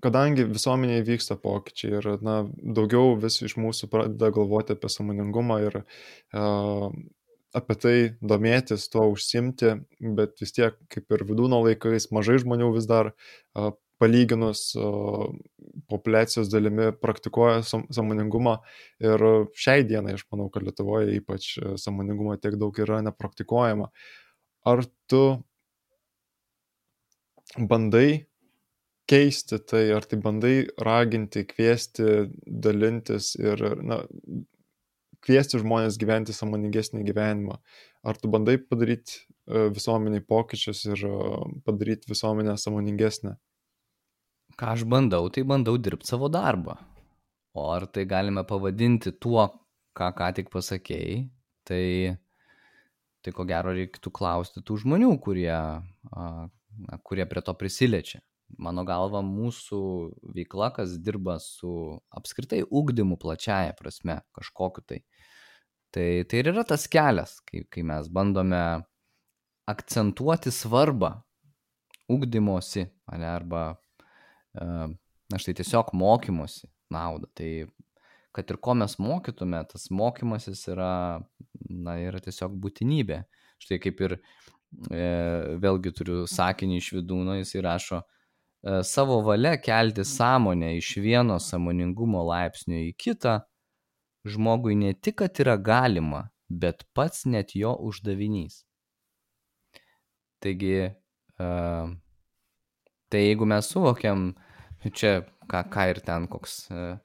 [0.04, 2.41] kadangi visuomenėje vyksta pokyčiai ir na,
[2.78, 6.89] daugiau vis iš mūsų pradeda galvoti apie samoningumą ir uh,
[7.56, 9.72] apie tai domėtis, tuo užsimti,
[10.18, 13.14] bet vis tiek kaip ir vidūno laikais mažai žmonių vis dar
[14.01, 14.74] palyginus
[15.88, 18.58] populacijos dalimi praktikuoja samoningumą
[19.03, 19.24] ir
[19.56, 23.89] šiai dienai aš manau, kad Lietuvoje ypač samoningumo tiek daug yra nepraktikuojama.
[24.68, 25.24] Ar tu
[27.72, 28.26] bandai
[29.08, 34.01] keisti tai, ar tai bandai raginti, kviesti, dalintis ir, na,
[35.26, 37.58] kviesti žmonės gyventi samoningesnį gyvenimą.
[38.06, 41.14] Ar tu bandai padaryti e, visuomeniai pokyčius ir e,
[41.66, 43.36] padaryti visuomenę samoningesnę?
[44.60, 46.78] Ką aš bandau, tai bandau dirbti savo darbą.
[47.56, 49.48] O ar tai galime pavadinti tuo,
[49.98, 51.18] ką ką tik pasakėjai,
[51.68, 51.84] tai,
[53.24, 55.56] tai ko gero reiktų klausti tų žmonių, kurie,
[57.08, 58.22] kurie prie to prisiliečia
[58.58, 59.80] mano galva mūsų
[60.36, 65.02] veikla, kas dirba su apskritai ugdymu plačiaja prasme kažkokiu tai.
[65.96, 68.60] Tai, tai ir yra tas kelias, kai, kai mes bandome
[69.72, 71.14] akcentuoti svarbą
[72.12, 72.84] ugdymosi,
[73.16, 73.62] ne, arba,
[74.60, 74.66] e,
[75.32, 77.32] na štai tiesiog mokymosi naudą.
[77.38, 77.52] Tai
[78.36, 80.91] kad ir ko mes mokytume, tas mokymasis yra,
[81.70, 83.22] na, yra tiesiog būtinybė.
[83.64, 85.08] Štai kaip ir e,
[85.64, 88.04] vėlgi turiu sakinį iš vidūno, jis įrašo,
[88.66, 93.36] E, savo valia kelti sąmonę iš vieno samoningumo laipsnio į kitą,
[94.26, 98.64] žmogui ne tik, kad yra galima, bet pats net jo uždavinys.
[100.44, 100.92] Taigi,
[101.42, 101.94] uh,
[103.10, 104.32] tai jeigu mes suvokiam,
[104.94, 106.98] čia ką, ką ir ten koks uh,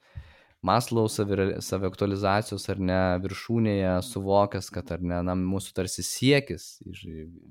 [0.61, 6.75] Maslau saviaktualizacijos ar ne viršūnėje suvokęs, kad ar ne, na, mūsų tarsi siekis,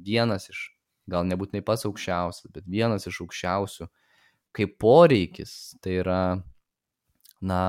[0.06, 0.68] vienas iš,
[1.10, 3.88] gal nebūtinai pats aukščiausias, bet vienas iš aukščiausių
[4.54, 6.20] kaip poreikis, tai yra,
[7.42, 7.60] na,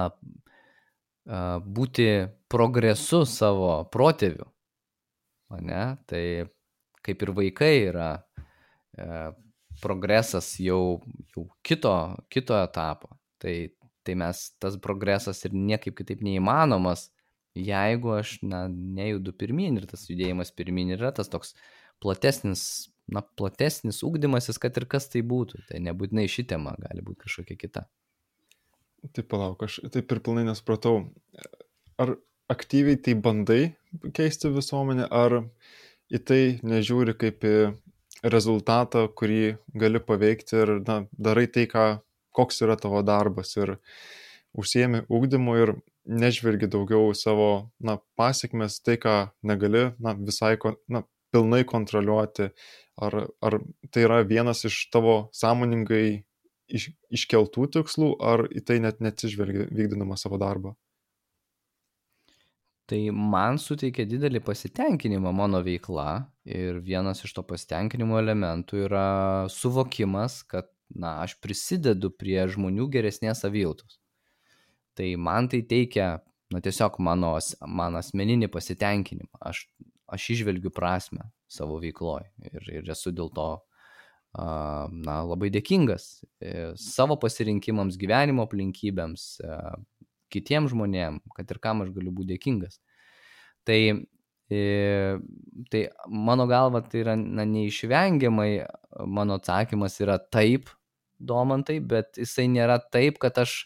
[1.26, 2.08] būti
[2.52, 4.48] progresu savo protėvių.
[5.62, 5.84] Ne?
[6.08, 6.24] Tai
[7.06, 8.10] kaip ir vaikai yra
[8.96, 9.32] e,
[9.82, 11.02] progresas jau,
[11.36, 11.94] jau kito,
[12.32, 13.12] kito etapo.
[13.42, 13.56] Tai,
[14.06, 17.10] tai mes tas progresas ir niekaip kitaip neįmanomas,
[17.58, 21.56] jeigu aš na, nejudu pirmin ir tas judėjimas pirmin yra tas toks
[22.02, 25.66] platesnis na, platesnis ūkdymasis, kad ir kas tai būtų.
[25.70, 27.86] Tai nebūtinai ši tema, gali būti kažkokia kita.
[29.10, 31.08] Taip, palauk, aš taip ir pilnai nespratau.
[32.02, 32.16] Ar
[32.54, 33.62] aktyviai tai bandai
[34.14, 35.42] keisti visuomenę, ar
[36.12, 37.56] į tai nežiūri kaip į
[38.22, 41.86] rezultatą, kurį gali paveikti ir na, darai tai, ką,
[42.36, 43.78] koks yra tavo darbas ir
[44.54, 45.74] užsiemi ūkdymu ir
[46.06, 49.16] nežvelgi daugiau savo na, pasiekmes, tai, ką
[49.48, 50.58] negali na, visai
[50.92, 52.52] na, pilnai kontroliuoti,
[53.02, 53.58] ar, ar
[53.90, 56.22] tai yra vienas iš tavo sąmoningai
[56.72, 60.74] iš, iškeltų tikslų, ar į tai net neatsižvelgi vykdinama savo darbą?
[62.92, 69.06] Tai man suteikia didelį pasitenkinimą mano veikla ir vienas iš to pasitenkinimo elementų yra
[69.54, 74.02] suvokimas, kad, na, aš prisidedu prie žmonių geresnės savijautos.
[75.00, 76.18] Tai man tai teikia,
[76.52, 79.40] na, tiesiog mano, man asmeninį pasitenkinimą.
[79.40, 79.64] Aš,
[80.12, 83.54] aš išvelgiu prasme savo veikloje ir, ir esu dėl to
[84.34, 89.58] na, labai dėkingas e, savo pasirinkimams, gyvenimo aplinkybėms, e,
[90.32, 92.80] kitiems žmonėms, kad ir kam aš galiu būti dėkingas.
[93.68, 93.80] Tai,
[94.48, 94.62] e,
[95.74, 98.52] tai mano galva tai yra na, neišvengiamai,
[99.06, 100.72] mano atsakymas yra taip,
[101.20, 103.66] domantai, bet jisai nėra taip, kad aš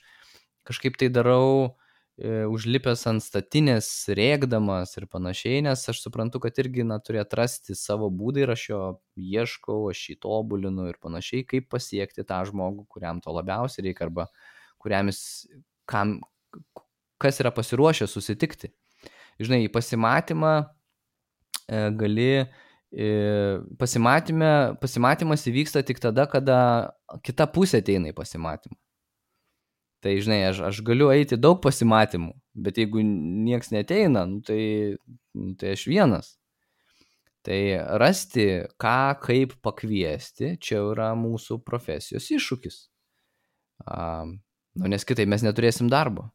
[0.65, 1.75] kažkaip tai darau
[2.23, 8.07] užlipęs ant statinės, rėkdamas ir panašiai, nes aš suprantu, kad irgi na, turi atrasti savo
[8.07, 8.79] būdą ir aš jo
[9.19, 14.29] ieškau, aš jį tobulinu ir panašiai, kaip pasiekti tą žmogų, kuriam to labiausiai reikia arba
[14.79, 15.43] kuriam jis,
[15.91, 16.21] kam,
[17.19, 18.71] kas yra pasiruošęs susitikti.
[19.43, 22.29] Žinai, į pasimatymą e, gali,
[22.95, 23.09] e,
[23.81, 26.59] pasimatymė, pasimatymas įvyksta tik tada, kada
[27.27, 28.79] kita pusė ateina į pasimatymą.
[30.03, 32.33] Tai žinai, aš, aš galiu eiti daug pasimatymų,
[32.65, 34.59] bet jeigu nieks neteina, nu, tai,
[35.33, 36.35] nu, tai aš vienas.
[37.45, 37.57] Tai
[38.01, 38.45] rasti,
[38.81, 42.77] ką, kaip pakviesti, čia yra mūsų profesijos iššūkis.
[43.85, 46.31] A, nu, nes kitai mes neturėsim darbo.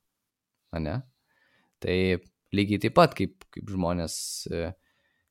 [0.78, 1.00] Ne?
[1.82, 1.96] Tai
[2.54, 4.14] lygiai taip pat, kaip, kaip žmonės
[4.50, 4.68] e,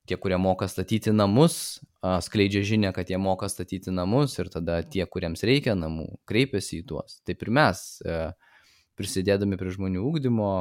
[0.08, 5.04] tie, kurie moka statyti namus, skleidžia žinę, kad jie moka statyti namus ir tada tie,
[5.06, 7.18] kuriems reikia namų, kreipiasi į tuos.
[7.28, 8.20] Taip ir mes, e,
[8.96, 10.52] prisidėdami prie žmonių ūkdymo,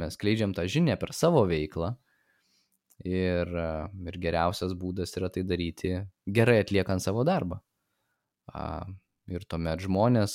[0.00, 1.94] mes skleidžiam tą žinę per savo veiklą.
[3.04, 3.68] Ir, e,
[4.08, 5.94] ir geriausias būdas yra tai daryti
[6.28, 7.60] gerai atliekant savo darbą.
[9.30, 10.34] Ir tuomet žmonės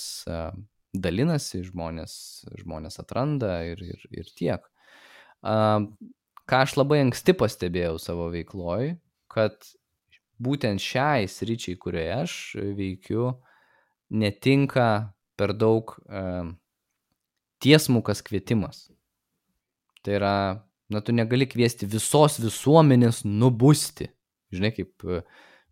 [0.96, 2.14] dalinasi, žmonės,
[2.62, 4.70] žmonės atranda ir, ir, ir tiek
[6.50, 8.94] ką aš labai anksti pastebėjau savo veikloj,
[9.32, 9.58] kad
[10.42, 12.36] būtent šiai sričiai, kurioje aš
[12.78, 13.32] veikiu,
[14.14, 14.90] netinka
[15.40, 16.22] per daug e,
[17.64, 18.86] tiesmukas kvietimas.
[20.06, 20.36] Tai yra,
[20.92, 24.12] na, tu negali kviesti visos visuomenės nubusti.
[24.54, 25.22] Žinai, kaip e,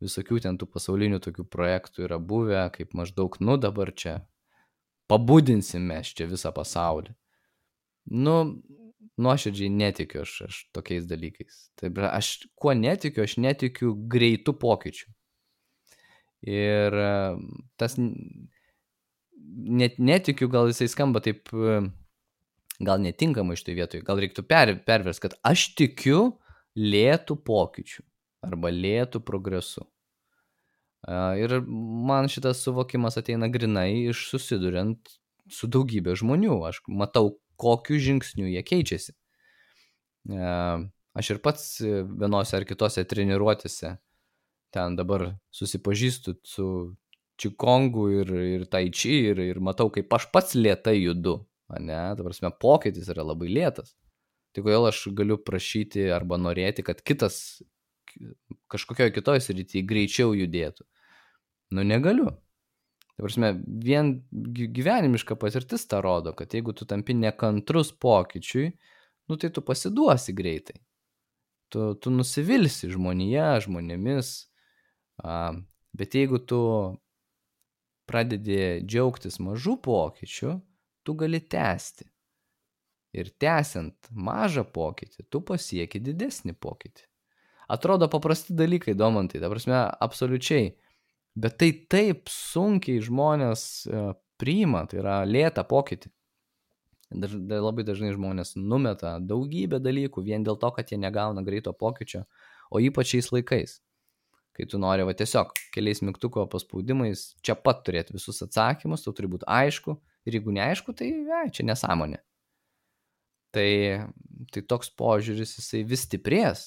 [0.04, 4.22] visokių ten tų pasaulinių tokių projektų yra buvę, kaip maždaug, nu dabar čia
[5.12, 7.14] pabudinsime čia visą pasaulį.
[8.12, 8.36] Nu,
[9.22, 11.68] nuoširdžiai netikiu aš, aš tokiais dalykais.
[11.80, 15.12] Taip, aš kuo netikiu, aš netikiu greitų pokyčių.
[16.54, 17.12] Ir e,
[17.80, 21.80] tas net netikiu, gal jisai skamba taip, e,
[22.84, 26.34] gal netinkamai iš tai vietoj, gal reiktų per, pervers, kad aš tikiu
[26.76, 28.04] lėtų pokyčių
[28.44, 29.86] arba lėtų progresu.
[31.08, 35.16] E, ir man šitas suvokimas ateina grinai iš susiduriant
[35.52, 36.60] su daugybė žmonių.
[36.68, 39.16] Aš matau, kokiu žingsniu jie keičiasi.
[40.32, 40.50] E,
[41.20, 43.98] aš ir pats vienose ar kitose treniruotėse
[44.74, 46.68] ten dabar susipažįstu su
[47.42, 51.42] čikongu ir, ir taiči ir, ir matau, kaip aš pats lietai judu.
[51.74, 53.96] Ne, ta prasme, pokytis yra labai lėtas.
[54.54, 57.64] Tai kodėl aš galiu prašyti arba norėti, kad kitas
[58.70, 60.86] kažkokioje kitoje srityje greičiau judėtų?
[61.74, 62.30] Nu, negaliu.
[63.14, 63.52] Tai prasme,
[63.86, 68.72] vien gyvenimiška patirtis tą rodo, kad jeigu tu tampi nekantrus pokyčiui,
[69.30, 70.80] nu tai tu pasiduosi greitai.
[71.70, 74.34] Tu, tu nusivilsi žmonėje, žmonėmis.
[75.22, 75.54] A,
[75.94, 76.60] bet jeigu tu
[78.10, 80.58] pradedi džiaugtis mažų pokyčių,
[81.06, 82.10] tu gali tęsti.
[83.14, 87.06] Ir tęsiant mažą pokytį, tu pasieki didesnį pokytį.
[87.74, 90.74] Atrodo paprasti dalykai, domantai, ta prasme, absoliučiai
[91.34, 94.04] Bet tai taip sunkiai žmonės e,
[94.38, 96.12] priima, tai yra lėta pokytį.
[97.14, 101.74] Daž, da, labai dažnai žmonės numeta daugybę dalykų vien dėl to, kad jie negauna greito
[101.78, 102.24] pokyčio,
[102.74, 103.76] o ypač šiais laikais,
[104.58, 109.30] kai tu nori va tiesiog keliais mygtuko paspaudimais čia pat turėti visus atsakymus, tau turi
[109.30, 112.22] būti aišku ir jeigu neaišku, tai ja, čia nesąmonė.
[113.54, 113.70] Tai,
[114.54, 116.66] tai toks požiūris jisai vis stiprės,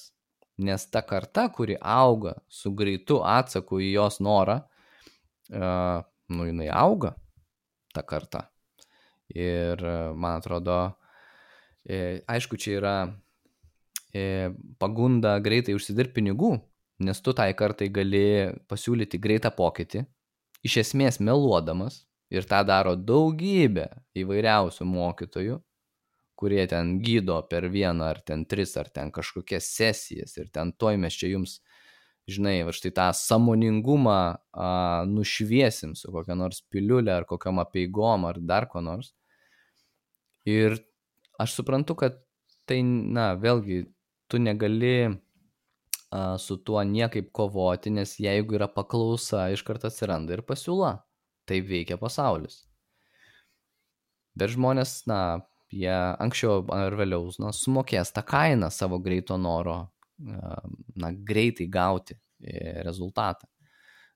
[0.57, 4.57] nes ta karta, kuri auga su greitu atsaku į jos norą,
[5.53, 6.01] uh,
[6.33, 7.13] nu jinai auga,
[7.93, 8.47] ta karta.
[9.33, 10.79] Ir uh, man atrodo,
[11.85, 12.95] e, aišku, čia yra
[14.13, 14.49] e,
[14.79, 16.55] pagunda greitai užsidirbti pinigų,
[17.03, 18.25] nes tu tai kartai gali
[18.69, 20.03] pasiūlyti greitą pokytį,
[20.65, 23.87] iš esmės meluodamas, ir tą daro daugybė
[24.19, 25.59] įvairiausių mokytojų,
[26.37, 30.99] kurie ten gydo per vieną ar ten tris ar ten kažkokias sesijas ir ten toj
[31.01, 31.57] mes čia jums,
[32.29, 34.69] žinai, va štai tą samoningumą a,
[35.09, 39.13] nušviesim su kokia nors piliulė ar kokiam apieigom ar dar ko nors.
[40.47, 40.77] Ir
[41.41, 42.21] aš suprantu, kad
[42.69, 43.85] tai, na, vėlgi,
[44.31, 50.45] tu negali a, su tuo niekaip kovoti, nes jeigu yra paklausa, iš karto atsiranda ir
[50.47, 50.97] pasiūla.
[51.47, 52.65] Tai veikia pasaulis.
[54.37, 55.19] Bet žmonės, na,
[55.73, 55.93] jie
[56.23, 59.87] anksčiau ar vėliau na, sumokės tą kainą savo greito noro,
[60.17, 63.47] na, greitai gauti e, rezultatą.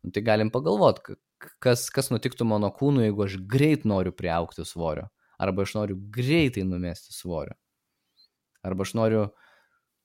[0.02, 1.18] Nu, tai galim pagalvoti,
[1.62, 5.08] kas, kas nutiktų mano kūnui, jeigu aš greit noriu priaukti svorio,
[5.42, 7.54] arba aš noriu greitai numesti svorio,
[8.66, 9.28] arba aš noriu,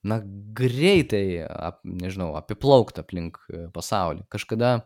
[0.06, 0.20] na,
[0.56, 4.26] greitai, ap, nežinau, apiplaukti aplink e, pasaulį.
[4.32, 4.76] Kažkada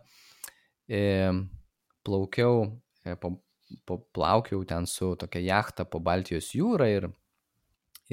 [0.89, 1.29] e,
[2.07, 2.63] plaukiau
[3.05, 3.35] e, po,
[3.85, 7.09] po, plaukiau ten su tokia jachta po Baltijos jūrą ir,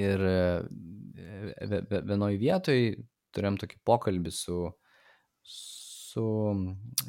[0.01, 2.83] ir e, vienoj vietoj
[3.35, 4.59] turėjom tokį pokalbį su,
[5.43, 6.27] su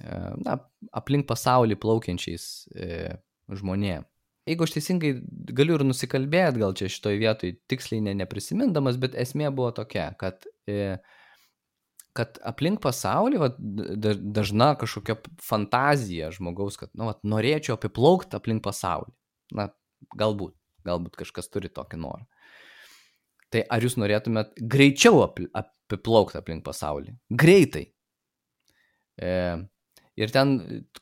[0.00, 0.58] e, na,
[0.96, 3.16] aplink pasaulį plaukiančiais e,
[3.50, 4.08] žmonėmis.
[4.48, 5.10] Jeigu aš teisingai
[5.54, 10.46] galiu ir nusikalbėti, gal čia šitoj vietoj tiksliai ne, neprisimindamas, bet esmė buvo tokia, kad
[10.66, 10.96] e,
[12.16, 19.12] kad aplink pasaulį, va, dažna kažkokia fantazija žmogaus, kad, nu, va, norėčiau apiplaukti aplink pasaulį.
[19.58, 19.68] Na,
[20.18, 20.54] galbūt,
[20.86, 22.26] galbūt kažkas turi tokį norą.
[23.50, 27.16] Tai ar jūs norėtumėt greičiau apiplaukti aplink pasaulį?
[27.34, 27.88] Greitai.
[29.20, 29.32] E,
[30.18, 30.54] ir ten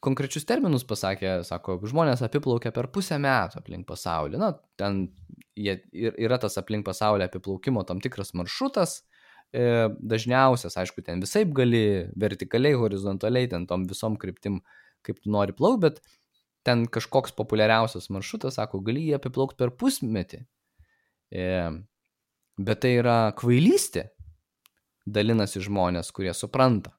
[0.05, 4.41] konkrečius terminus pasakė, sako, žmonės apiplaukia per pusę metų aplink pasaulį.
[4.41, 5.07] Na, ten
[5.57, 9.03] jie, yra tas aplink pasaulį apiplaukimo tam tikras maršrutas,
[9.53, 14.61] dažniausias, aišku, ten visai gali vertikaliai, horizontaliai, ten tom visom kryptim,
[15.07, 16.03] kaip tu nori plaukti, bet
[16.69, 20.43] ten kažkoks populiariausias maršrutas, sako, gali jį apiplaukti per pusmetį.
[21.33, 21.49] E,
[22.61, 24.09] bet tai yra kvailystė,
[25.09, 26.93] dalinasi žmonės, kurie supranta.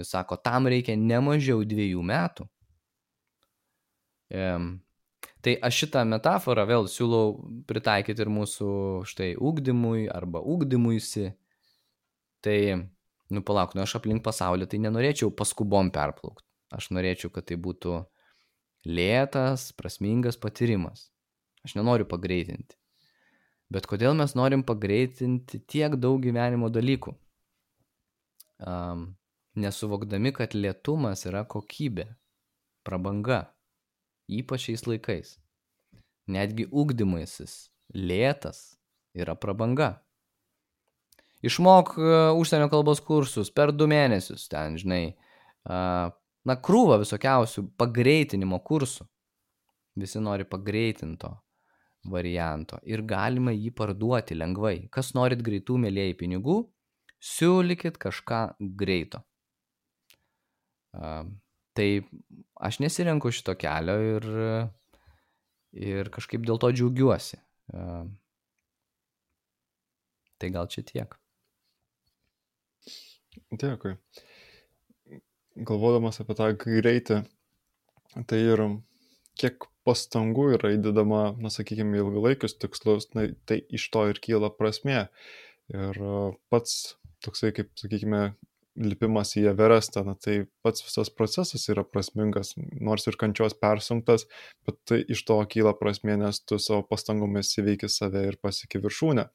[0.00, 2.46] Jis sako, tam reikia ne mažiau dviejų metų.
[4.32, 4.46] E,
[5.44, 7.34] tai aš šitą metaforą vėl siūlau
[7.68, 8.70] pritaikyti ir mūsų
[9.10, 11.30] štai ūkdymui arba ūkdymuisi.
[12.44, 12.58] Tai,
[13.30, 16.46] nu palauk, nu aš aplink pasaulį tai nenorėčiau paskubom perplaukti.
[16.70, 17.96] Aš norėčiau, kad tai būtų
[18.86, 21.08] lėtas, prasmingas patyrimas.
[21.66, 22.78] Aš nenoriu pagreitinti.
[23.70, 27.12] Bet kodėl mes norim pagreitinti tiek daug gyvenimo dalykų?
[28.60, 29.04] Um,
[29.54, 32.08] nesuvokdami, kad lėtumas yra kokybė,
[32.86, 33.44] prabanga,
[34.30, 35.36] ypač šiais laikais.
[36.30, 38.78] Netgi ugdymasis lėtas
[39.14, 39.98] yra prabanga.
[41.46, 45.04] Išmok uh, užsienio kalbos kursus per du mėnesius, ten, žinai,
[45.64, 46.10] uh,
[46.44, 49.06] na, krūva visokiausių pagreitinimo kursų.
[50.00, 51.32] Visi nori pagreitinto
[52.12, 54.88] varianto ir galima jį parduoti lengvai.
[54.92, 56.60] Kas norit greitų, mėlyjei pinigų,
[57.20, 58.42] siūlykit kažką
[58.78, 59.22] greito.
[60.96, 61.24] Uh,
[61.76, 61.88] tai
[62.60, 64.28] aš nesirenku šito kelio ir,
[65.72, 67.40] ir kažkaip dėl to džiaugiuosi.
[70.40, 71.19] Tai gal čia tiek.
[73.50, 73.96] Dėkui.
[75.68, 77.20] Galvodamas apie tą greitį,
[78.30, 78.62] tai ir
[79.40, 85.06] kiek pastangų yra įdedama, na, sakykime, ilgalaikius tikslus, na, tai iš to ir kyla prasmė.
[85.70, 86.00] Ir
[86.52, 88.22] pats toksai, kaip, sakykime,
[88.78, 94.26] lipimas į Everestą, na, tai pats visas procesas yra prasmingas, nors ir kančios persunktas,
[94.66, 99.26] bet tai iš to kyla prasmė, nes tu savo pastangomis įveiki save ir pasieki viršūnę.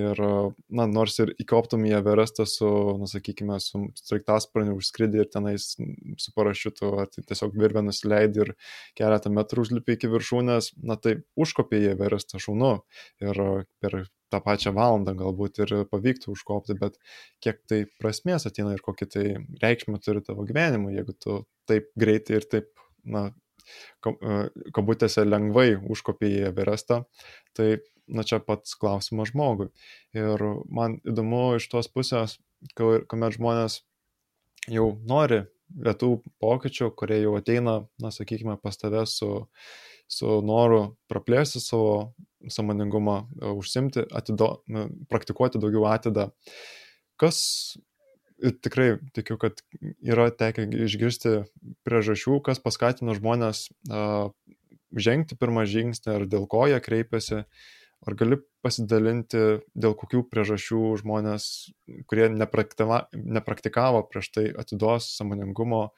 [0.00, 0.22] Ir,
[0.70, 2.70] na, nors ir įkoptum į Everestą su,
[3.00, 8.54] na, sakykime, su straiktasparniu užskridį ir tenais su parašiutu, ar tai tiesiog virvę nusileidai ir
[8.98, 12.78] keletą metrų užlipi iki viršūnės, na, tai užkopė į Everestą šaunu.
[13.20, 13.44] Ir
[13.82, 16.98] per tą pačią valandą galbūt ir pavyktų užkopti, bet
[17.44, 19.24] kiek tai prasmės ateina ir kokį tai
[19.62, 21.38] reikšmę turi tavo gyvenimui, jeigu tu
[21.70, 22.70] taip greitai ir taip,
[23.04, 23.28] na,
[24.06, 24.40] e,
[24.76, 27.02] kabutėse lengvai užkopi į Everestą,
[27.56, 27.70] tai,
[28.10, 29.70] na, čia pats klausimas žmogui.
[30.16, 32.38] Ir man įdomu iš tos pusės,
[32.76, 33.82] kuomet žmonės
[34.70, 39.30] jau nori lietų pokyčių, kurie jau ateina, na, sakykime, pas tave su,
[40.10, 42.12] su noru praplėsti savo
[42.50, 44.50] samoningumą e, užsimti, atido,
[45.12, 46.30] praktikuoti daugiau atidą.
[47.20, 47.40] Kas
[48.64, 49.60] tikrai tikiu, kad
[50.00, 51.42] yra tekę išgirsti
[51.84, 54.32] priežasčių, kas paskatino žmonės uh,
[54.96, 57.44] žengti pirmą žingsnį ar dėl ko jie kreipiasi.
[58.08, 61.44] Ar gali pasidalinti, dėl kokių priežasčių žmonės,
[62.08, 65.90] kurie nepraktikavo prieš tai atidos samoningumo,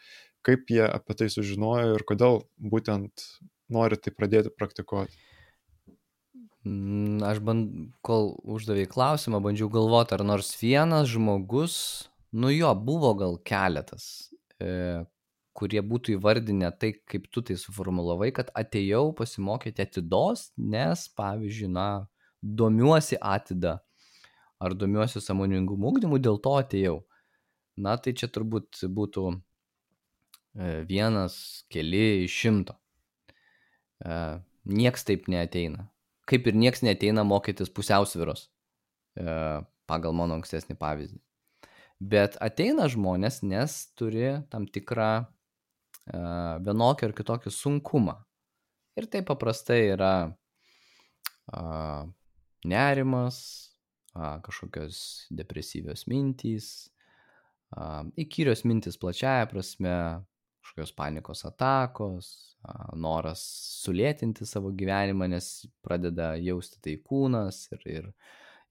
[0.42, 3.22] kaip jie apie tai sužinojo ir kodėl būtent
[3.72, 5.16] nori tai pradėti praktikuoti?
[6.62, 7.70] Mm, aš band,
[8.06, 11.74] kol uždavė klausimą, bandžiau galvoti, ar nors vienas žmogus,
[12.30, 14.30] nu jo, buvo gal keletas,
[14.62, 15.02] e,
[15.58, 21.88] kurie būtų įvardinę tai, kaip tu tai suformulavai, kad atėjau pasimokyti atidos, nes, pavyzdžiui, na,
[22.42, 23.80] domiuosi atida,
[24.62, 27.00] ar domiuosi samoningumu ugdymu, dėl to atėjau.
[27.82, 31.34] Na tai čia turbūt būtų e, vienas,
[31.72, 32.78] keli iš šimto.
[34.05, 34.16] E,
[34.64, 35.88] nieks taip neateina.
[36.28, 38.48] Kaip ir nieks neateina mokytis pusiausviros,
[39.18, 39.36] e,
[39.90, 41.20] pagal mano ankstesnį pavyzdį.
[42.12, 45.28] Bet ateina žmonės, nes turi tam tikrą
[46.03, 48.16] vienokį ar kitokį sunkumą.
[48.98, 50.14] Ir tai paprastai yra
[52.66, 53.38] nerimas,
[54.12, 54.98] kažkokios
[55.30, 56.90] depresyvios mintys,
[58.18, 59.94] įkyrios mintys plačiaja prasme,
[60.62, 62.30] kažkokios panikos atakos,
[62.94, 63.42] noras
[63.82, 65.50] sulėtinti savo gyvenimą, nes
[65.82, 68.08] pradeda jausti tai kūnas ir, ir,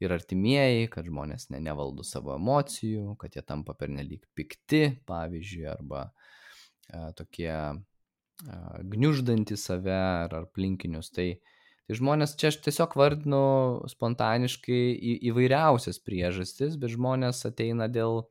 [0.02, 6.08] ir artimieji, kad žmonės ne, nevaldo savo emocijų, kad jie tampa pernelyg pikti, pavyzdžiui, arba
[6.08, 7.72] a, tokie a,
[8.96, 11.12] gniuždantys save ar aplinkinius.
[11.12, 11.34] Tai,
[11.92, 13.38] Tai žmonės čia aš tiesiog vardinu
[13.92, 18.22] spontaniškai į, įvairiausias priežastis, bet žmonės ateina dėl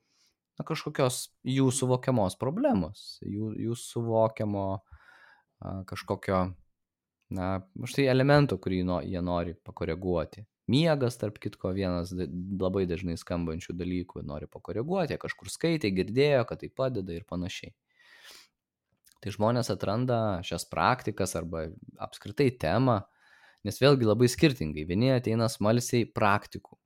[0.61, 6.40] na, kažkokios jų suvokiamos problemos, jų, jų suvokiamo a, kažkokio,
[7.36, 7.50] na,
[7.88, 10.44] štai elemento, kurį no, jie nori pakoreguoti.
[10.70, 16.70] Miegas, tarp kitko, vienas labai dažnai skambančių dalykų, nori pakoreguoti, kažkur skaitė, girdėjo, kad tai
[16.70, 17.72] padeda ir panašiai.
[19.20, 21.66] Tai žmonės atranda šias praktikas arba
[22.00, 23.00] apskritai temą,
[23.66, 24.86] Nes vėlgi labai skirtingai.
[24.88, 26.78] Vieni ateina smalsiai praktikų,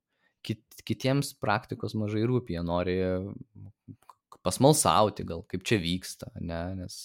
[0.45, 2.97] kit, kitiems praktikos mažai rūpi, jie nori
[4.45, 6.61] pasmalsauti gal, kaip čia vyksta, ne?
[6.83, 6.97] nes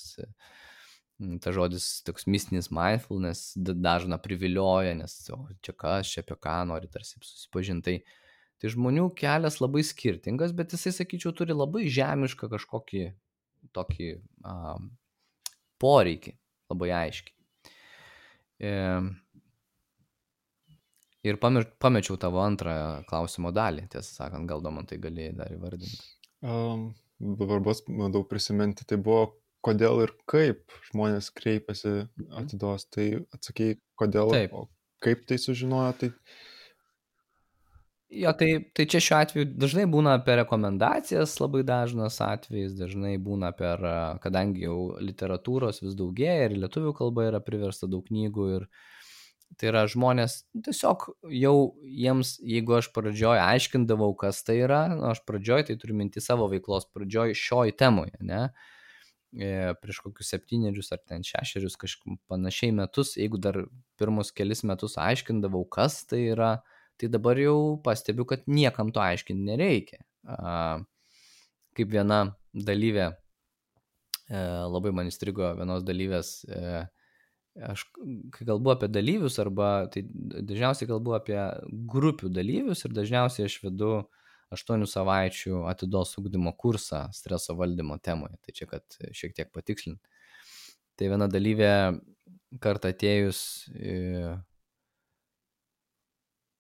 [1.43, 6.89] ta žodis toks mistinis mindfulness dažna privilioja, nes o, čia kas, čia apie ką nori
[6.93, 7.99] tarsi susipažinti.
[8.01, 8.21] Tai,
[8.61, 13.05] tai žmonių kelias labai skirtingas, bet jisai, sakyčiau, turi labai žemišką kažkokį
[13.77, 14.09] tokį
[14.49, 14.79] a,
[15.81, 16.35] poreikį,
[16.73, 17.37] labai aiškiai.
[18.61, 18.73] E,
[21.27, 22.73] Ir pamir, pamečiau tavo antrą
[23.09, 25.99] klausimo dalį, tiesą sakant, gal man tai galėjai dar įvardinti.
[26.41, 26.87] Um,
[27.21, 29.27] dabar bus, manau, prisiminti, tai buvo
[29.61, 32.07] kodėl ir kaip žmonės kreipiasi
[32.41, 32.87] atidos.
[32.89, 34.55] Tai atsakėjai, kodėl, Taip.
[34.57, 34.71] o
[35.05, 36.11] kaip tai sužinojo, tai...
[38.11, 43.53] Jo, tai, tai čia šiuo atveju dažnai būna per rekomendacijas, labai dažnas atvejis, dažnai būna
[43.55, 43.85] per,
[44.25, 48.90] kadangi jau literatūros vis daugėja ir lietuvių kalba yra priversta daug knygų ir uh,
[49.59, 55.25] Tai yra žmonės tiesiog jau jiems, jeigu aš pradžioj aiškindavau, kas tai yra, nu, aš
[55.27, 58.47] pradžioj tai turiu minti savo veiklos pradžioj šioj temoje, ne?
[59.31, 59.51] E,
[59.83, 63.61] prieš kokius septynerius ar ten šešerius kažkaip panašiai metus, jeigu dar
[64.01, 66.53] pirmus kelis metus aiškindavau, kas tai yra,
[66.99, 70.03] tai dabar jau pastebiu, kad niekam to aiškinti nereikia.
[71.79, 72.23] Kaip viena
[72.55, 73.11] dalyvė,
[74.31, 74.41] e,
[74.75, 76.83] labai man įstrigo vienos dalyvės, e,
[77.69, 77.85] aš
[78.35, 81.39] kai kalbu apie dalyvius arba tai dažniausiai kalbu apie
[81.93, 83.93] grupių dalyvius ir dažniausiai aš vedu
[84.55, 88.39] aštuonių savaičių atidos ugdymo kursą streso valdymo temoje.
[88.43, 90.01] Tai čia, kad šiek tiek patikslint.
[90.99, 91.73] Tai viena dalyvė
[92.63, 93.43] kartą atėjus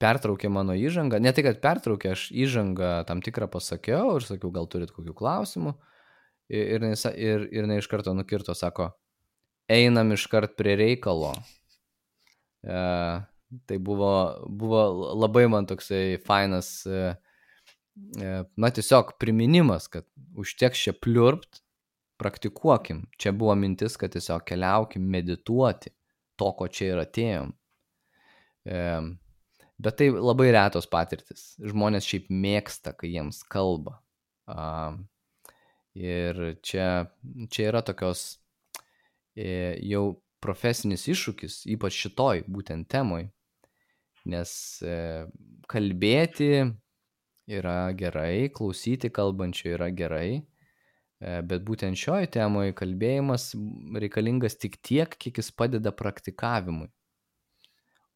[0.00, 1.20] pertraukė mano įžangą.
[1.20, 5.74] Ne tai, kad pertraukė, aš įžangą tam tikrą pasakiau ir sakiau, gal turit kokių klausimų.
[6.50, 8.88] Ir, ir, ir, ir ne iš karto nukirto, sako,
[9.70, 11.32] einam iškart prie reikalo.
[12.62, 12.80] E,
[13.66, 14.12] tai buvo,
[14.46, 14.82] buvo
[15.22, 17.14] labai man toksai fainas, e,
[18.20, 20.06] e, na tiesiog priminimas, kad
[20.38, 21.62] užteks čia pliurpt,
[22.20, 23.06] praktikuokim.
[23.20, 25.94] Čia buvo mintis, kad tiesiog keliaukim medituoti
[26.36, 27.54] to, ko čia ir atėjom.
[28.68, 28.82] E,
[29.80, 31.54] bet tai labai retos patirtis.
[31.64, 34.00] Žmonės šiaip mėgsta, kai jiems kalba.
[34.50, 34.92] A,
[35.96, 36.90] ir čia,
[37.48, 38.49] čia yra tokios E,
[39.92, 40.04] jau
[40.40, 43.28] profesinis iššūkis, ypač šitoj būtent temoj,
[44.28, 44.52] nes
[44.84, 45.26] e,
[45.70, 46.52] kalbėti
[47.50, 53.50] yra gerai, klausyti kalbančio yra gerai, e, bet būtent šioj temoj kalbėjimas
[54.04, 56.90] reikalingas tik tiek, kiek jis padeda praktikavimui.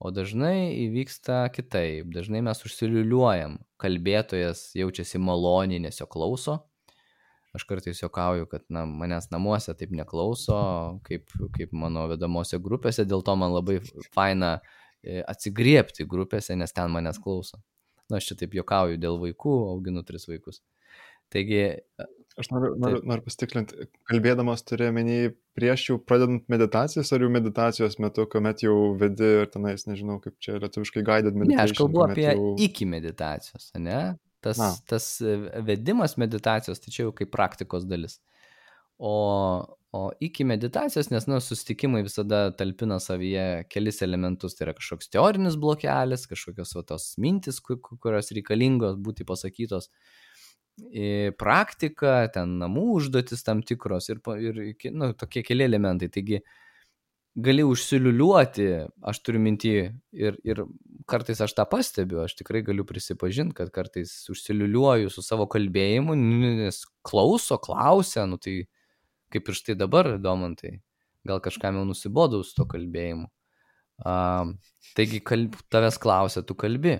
[0.04, 6.58] O dažnai įvyksta kitaip, dažnai mes užsiliuliuojam, kalbėtojas jaučiasi maloniai, nes jo klauso,
[7.54, 10.56] aš kartais juokauju, kad na, manęs namuose taip neklauso,
[11.06, 13.78] kaip, kaip mano vedamose grupėse, dėl to man labai
[14.14, 17.62] faina e, atsigriepti grupėse, nes ten manęs klauso.
[18.10, 20.60] Na, aš čia taip juokauju dėl vaikų, auginu tris vaikus.
[21.32, 21.62] Taigi.
[21.78, 22.08] E,
[22.40, 25.18] aš noriu, noriu, noriu pastiklinti, kalbėdamas turiu menį
[25.54, 30.34] prieš jau pradedant meditacijas ar jau meditacijos metu, kuomet jau vedi ir tenais, nežinau, kaip
[30.42, 31.62] čia lietuviškai guided meditation.
[31.62, 32.52] Ne, aš kalbu apie jau...
[32.66, 34.00] iki meditacijos, ne?
[34.44, 38.20] Tas, tas e, vedimas meditacijos, tai čia jau kaip praktikos dalis.
[38.98, 39.14] O,
[39.94, 44.56] O iki meditacijos, nes, nu, susitikimai visada talpina savyje kelis elementus.
[44.58, 49.86] Tai yra kažkoks teorinis blokelis, kažkokios va, tos mintis, kurios reikalingos būti pasakytos.
[51.38, 54.58] Praktika, ten namų užduotis tam tikros ir, ir
[54.90, 56.10] nu, tokie keli elementai.
[56.16, 56.42] Taigi,
[57.34, 58.66] gali užsiliuliuoti,
[59.02, 59.72] aš turiu mintį
[60.14, 60.62] ir, ir
[61.10, 66.84] kartais aš tą pastebiu, aš tikrai galiu prisipažinti, kad kartais užsiliuliuoju su savo kalbėjimu, nes
[67.06, 68.62] klauso, klausia, nu tai
[69.34, 70.78] kaip ir štai dabar, Domantai,
[71.26, 73.26] gal kažkam jau nusibodau su to kalbėjimu.
[74.04, 74.54] Uh,
[74.98, 76.98] taigi kalb, tavęs klausia, tu kalbi.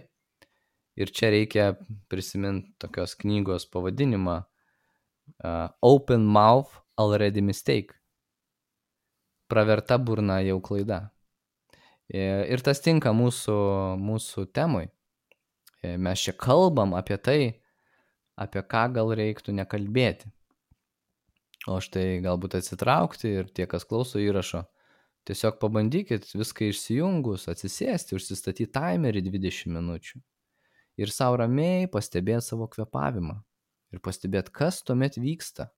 [0.94, 1.72] Ir čia reikia
[2.10, 7.98] prisiminti tokios knygos pavadinimą uh, Open Mouth Already Mistake
[9.50, 11.00] praverta burna jau klaida.
[12.08, 12.20] E,
[12.52, 13.56] ir tas tinka mūsų,
[14.00, 14.88] mūsų temui.
[15.82, 17.40] E, mes čia kalbam apie tai,
[18.40, 20.30] apie ką gal reiktų nekalbėti.
[21.70, 24.66] O štai galbūt atsitraukti ir tie, kas klauso įrašo,
[25.24, 30.20] tiesiog pabandykit viską išsijungus, atsisėsti, užsistatyti timerį 20 minučių.
[31.00, 33.38] Ir savo ramiai pastebėti savo kvepavimą.
[33.94, 35.70] Ir pastebėti, kas tuomet vyksta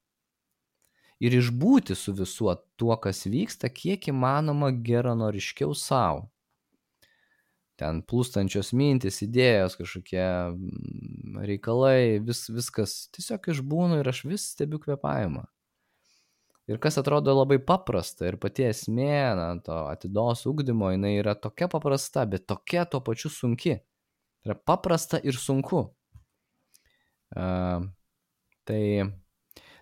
[1.21, 6.27] ir išbūti su visuo tuo, kas vyksta, kiek įmanoma geranoriškiau savo.
[7.77, 14.81] Ten plūstančios mintis, idėjos, kažkokie mm, reikalai, vis, viskas tiesiog išbūnu ir aš vis stebiu
[14.81, 15.45] kvepavimą.
[16.67, 21.69] Ir kas atrodo labai paprasta ir pati esmė, na, to atidos ugdymo, jinai yra tokia
[21.71, 23.77] paprasta, bet tokia tuo pačiu sunki.
[24.41, 25.85] Tai yra paprasta ir sunku.
[27.37, 27.87] Uh,
[28.67, 28.83] tai,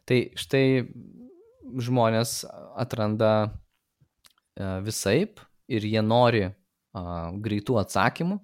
[0.08, 0.66] tai štai
[1.64, 2.42] žmonės
[2.76, 6.48] atranda e, visaip ir jie nori
[6.94, 8.38] greitų atsakymų.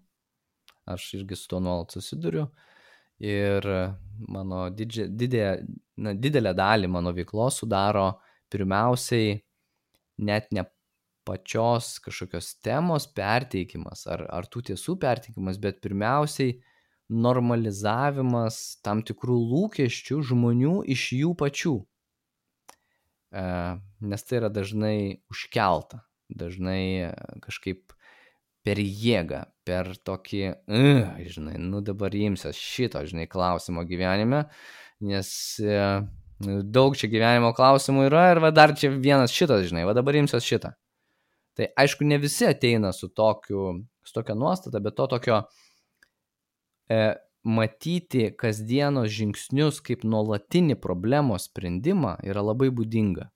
[0.90, 2.48] Aš irgi su tuo nuolat susiduriu.
[3.20, 3.66] Ir
[4.32, 5.44] mano didžia, didė,
[6.00, 8.14] na, didelę dalį mano veiklos sudaro
[8.50, 9.36] pirmiausiai
[10.24, 10.64] net ne
[11.28, 16.56] pačios kažkokios temos perteikimas ar, ar tų tiesų perteikimas, bet pirmiausiai
[17.10, 21.76] normalizavimas tam tikrų lūkesčių žmonių iš jų pačių.
[23.30, 23.42] E,
[24.10, 27.10] nes tai yra dažnai užkelta, dažnai e,
[27.44, 27.94] kažkaip
[28.66, 34.42] per jėgą, per tokį, uh, žinai, nu dabar imsiuos šito, žinai, klausimo gyvenime,
[35.00, 35.30] nes
[35.64, 36.02] uh,
[36.44, 40.44] daug čia gyvenimo klausimų yra ir va dar čia vienas šitas, žinai, va dabar imsiuos
[40.44, 40.74] šitą.
[41.56, 43.64] Tai aišku, ne visi ateina su, tokiu,
[44.06, 45.40] su tokia nuostata, bet to tokio
[46.88, 47.00] e,
[47.44, 53.30] matyti kasdienos žingsnius kaip nuolatinį problemos sprendimą yra labai būdinga.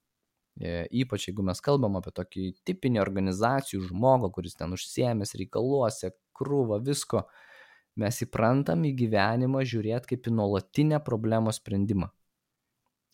[0.61, 6.79] E, ypač jeigu mes kalbam apie tokį tipinį organizacijų žmogų, kuris ten užsiemęs reikaluose, krūva
[6.85, 7.25] visko,
[7.99, 12.13] mes įprantam į gyvenimą žiūrėti kaip į nuolatinę problemos sprendimą.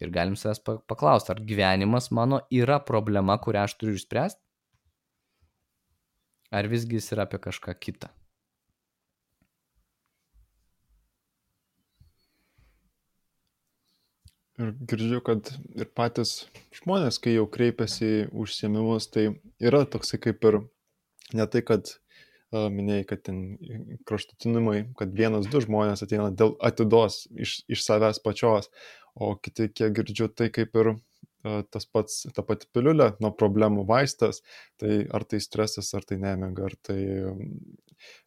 [0.01, 4.41] Ir galim savęs paklausti, ar gyvenimas mano yra problema, kurią aš turiu išspręsti?
[6.51, 8.09] Ar visgi jis yra apie kažką kitą?
[14.61, 15.49] Ir girdžiu, kad
[15.79, 16.45] ir patys
[16.77, 19.31] žmonės, kai jau kreipiasi į užsiemimus, tai
[19.63, 20.59] yra toksai kaip ir
[21.39, 23.39] ne tai, kad uh, minėjai, kad ten
[24.09, 28.69] kraštutinumai, kad vienas, du žmonės ateina dėl atidos iš, iš savęs pačios,
[29.17, 33.87] o kiti, kiek girdžiu, tai kaip ir uh, tas pats, ta pati piliulė nuo problemų
[33.89, 34.43] vaistas,
[34.83, 37.01] tai ar tai stresas, ar tai nemiga, ar tai,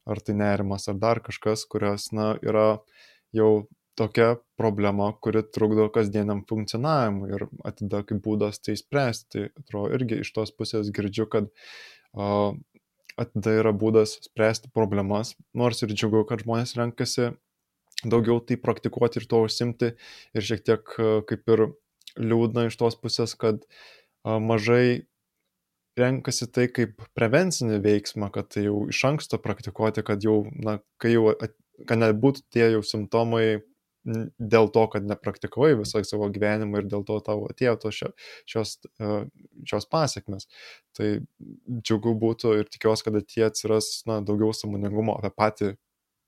[0.10, 2.68] ar tai nerimas, ar dar kažkas, kurios, na, yra
[3.38, 3.68] jau
[4.00, 9.50] tokia problema, kuri trukdo kasdieniam funkcionavimui ir atida kaip būdas tai spręsti.
[9.62, 12.56] Atrodo irgi iš tos pusės girdžiu, kad uh,
[13.20, 17.32] atida yra būdas spręsti problemas, nors ir džiugu, kad žmonės renkasi
[18.04, 19.94] daugiau tai praktikuoti ir to užsimti
[20.34, 21.68] ir šiek tiek uh, kaip ir
[22.20, 25.06] liūdna iš tos pusės, kad uh, mažai
[26.00, 31.14] renkasi tai kaip prevencinį veiksmą, kad tai jau iš anksto praktikuoti, kad jau, na, kai
[31.14, 31.36] jau,
[31.86, 33.62] kad nebūtų tie jau simptomai
[34.04, 38.02] dėl to, kad nepraktikavai visą savo gyvenimą ir dėl to tavo atėjo tos
[38.50, 39.12] šios, e,
[39.70, 40.48] šios pasiekmes.
[40.98, 41.10] Tai
[41.80, 45.74] džiugu būtų ir tikiuosi, kad ateityje atsiras na, daugiau samoningumo apie patį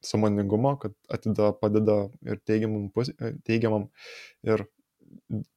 [0.05, 3.89] samoningumo, kad atida padeda ir teigiamam, e, teigiamam
[4.47, 4.67] ir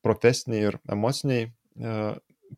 [0.02, 2.00] profesiniai ir emociniai e,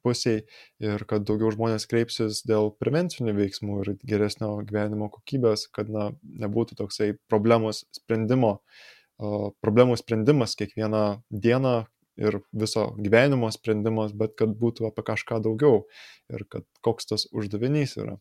[0.07, 0.45] pusiai
[0.87, 6.79] ir kad daugiau žmonės kreipsis dėl prevencinių veiksmų ir geresnio gyvenimo kokybės, kad na, nebūtų
[6.79, 8.89] toksai problemos sprendimo uh,
[9.21, 11.75] problemų sprendimas kiekvieną dieną
[12.21, 15.85] ir viso gyvenimo sprendimas, bet kad būtų apie kažką daugiau
[16.33, 18.19] ir kad koks tas uždavinys yra.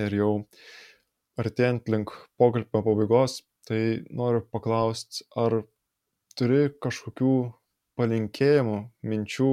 [0.00, 0.32] Ir jau
[1.40, 5.62] artėjant link pokalbio pabaigos, tai noriu paklausti, ar
[6.36, 7.34] turi kažkokių
[8.00, 9.52] palinkėjimų, minčių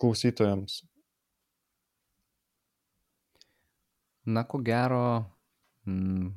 [0.00, 0.82] klausytojams?
[4.30, 5.24] Na, ko gero,
[5.88, 6.28] mm,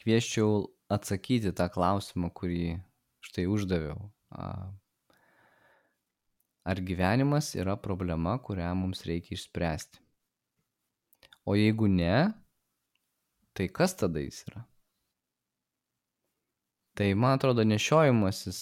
[0.00, 2.80] kvieščiau atsakyti tą klausimą, kurį
[3.24, 4.10] štai uždaviau.
[6.70, 10.02] Ar gyvenimas yra problema, kurią mums reikia išspręsti?
[11.48, 12.30] O jeigu ne,
[13.56, 14.66] tai kas tada jis yra?
[16.94, 18.60] Tai man atrodo nešiojimasis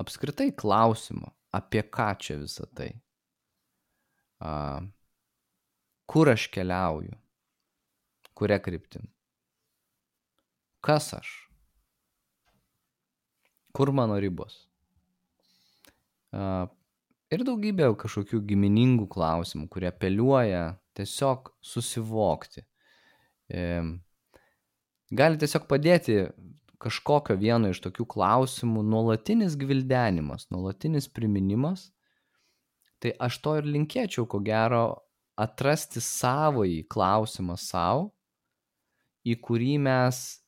[0.00, 2.90] apskritai klausimo, apie ką čia visa tai.
[4.42, 4.80] A,
[6.08, 7.12] kur aš keliauju,
[8.34, 9.04] kuria kryptim.
[10.82, 11.30] Kas aš?
[13.72, 14.56] Kur mano ribos?
[17.32, 22.66] Ir daugybė kažkokių giminingų klausimų, kurie apeliuoja tiesiog susivokti.
[25.12, 26.18] Gali tiesiog padėti
[26.82, 31.92] kažkokio vieno iš tokių klausimų nuolatinis gvildenimas, nuolatinis priminimas.
[33.02, 34.84] Tai aš to ir linkėčiau, ko gero,
[35.38, 38.10] atrasti savąjį klausimą savo,
[39.22, 40.41] į kurį mes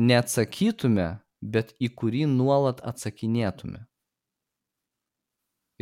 [0.00, 1.08] neatsakytume,
[1.42, 3.82] bet į kurį nuolat atsakinėtume.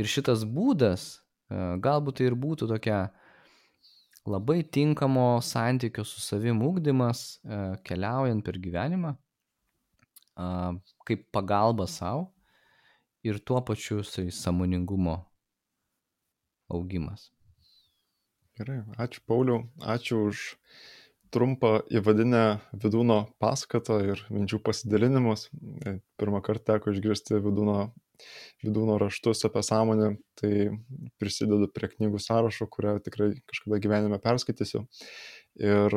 [0.00, 1.20] Ir šitas būdas,
[1.50, 3.00] e, galbūt tai ir būtų tokia
[4.26, 9.16] labai tinkamo santykio su savim ūkdymas, e, keliaujant per gyvenimą,
[11.04, 12.30] kaip pagalba savo
[13.22, 15.18] ir tuo pačiu samoningumo
[16.70, 17.28] augimas.
[18.56, 20.44] Gerai, ačiū Pauliau, ačiū už
[21.34, 22.44] trumpą įvadinę
[22.74, 25.48] vidūno paskatą ir minčių pasidalinimus.
[25.86, 27.90] E, pirmą kartą teko išgirsti vidūno
[28.64, 30.68] vidūno raštus apie sąmonę, tai
[31.20, 34.84] prisidedu prie knygų sąrašo, kurią tikrai kažkada gyvenime perskaitysiu.
[35.60, 35.96] Ir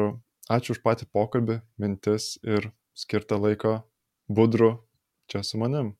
[0.51, 3.81] ačiū už patį pokalbį, mintis ir skirtą laiką
[4.27, 4.77] budru
[5.27, 5.93] čia su manim.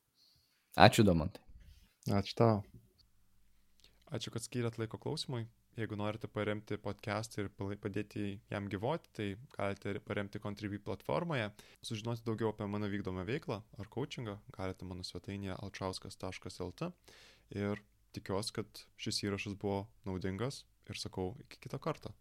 [0.76, 1.42] Ačiū, Domantai.
[2.10, 2.62] Ačiū tau.
[4.14, 5.46] Ačiū, kad skyrėt laiko klausimui.
[5.74, 7.48] Jeigu norite paremti podcastą ir
[7.82, 9.24] padėti jam gyvoti, tai
[9.56, 11.48] galite paremti Contribui platformoje.
[11.82, 16.92] Sužinoti daugiau apie mano vykdomą veiklą ar coachingą galite mano svetainėje alčauskas.lt.
[17.58, 17.82] Ir
[18.14, 22.14] tikiuosi, kad šis įrašas buvo naudingas ir sakau iki kito karto.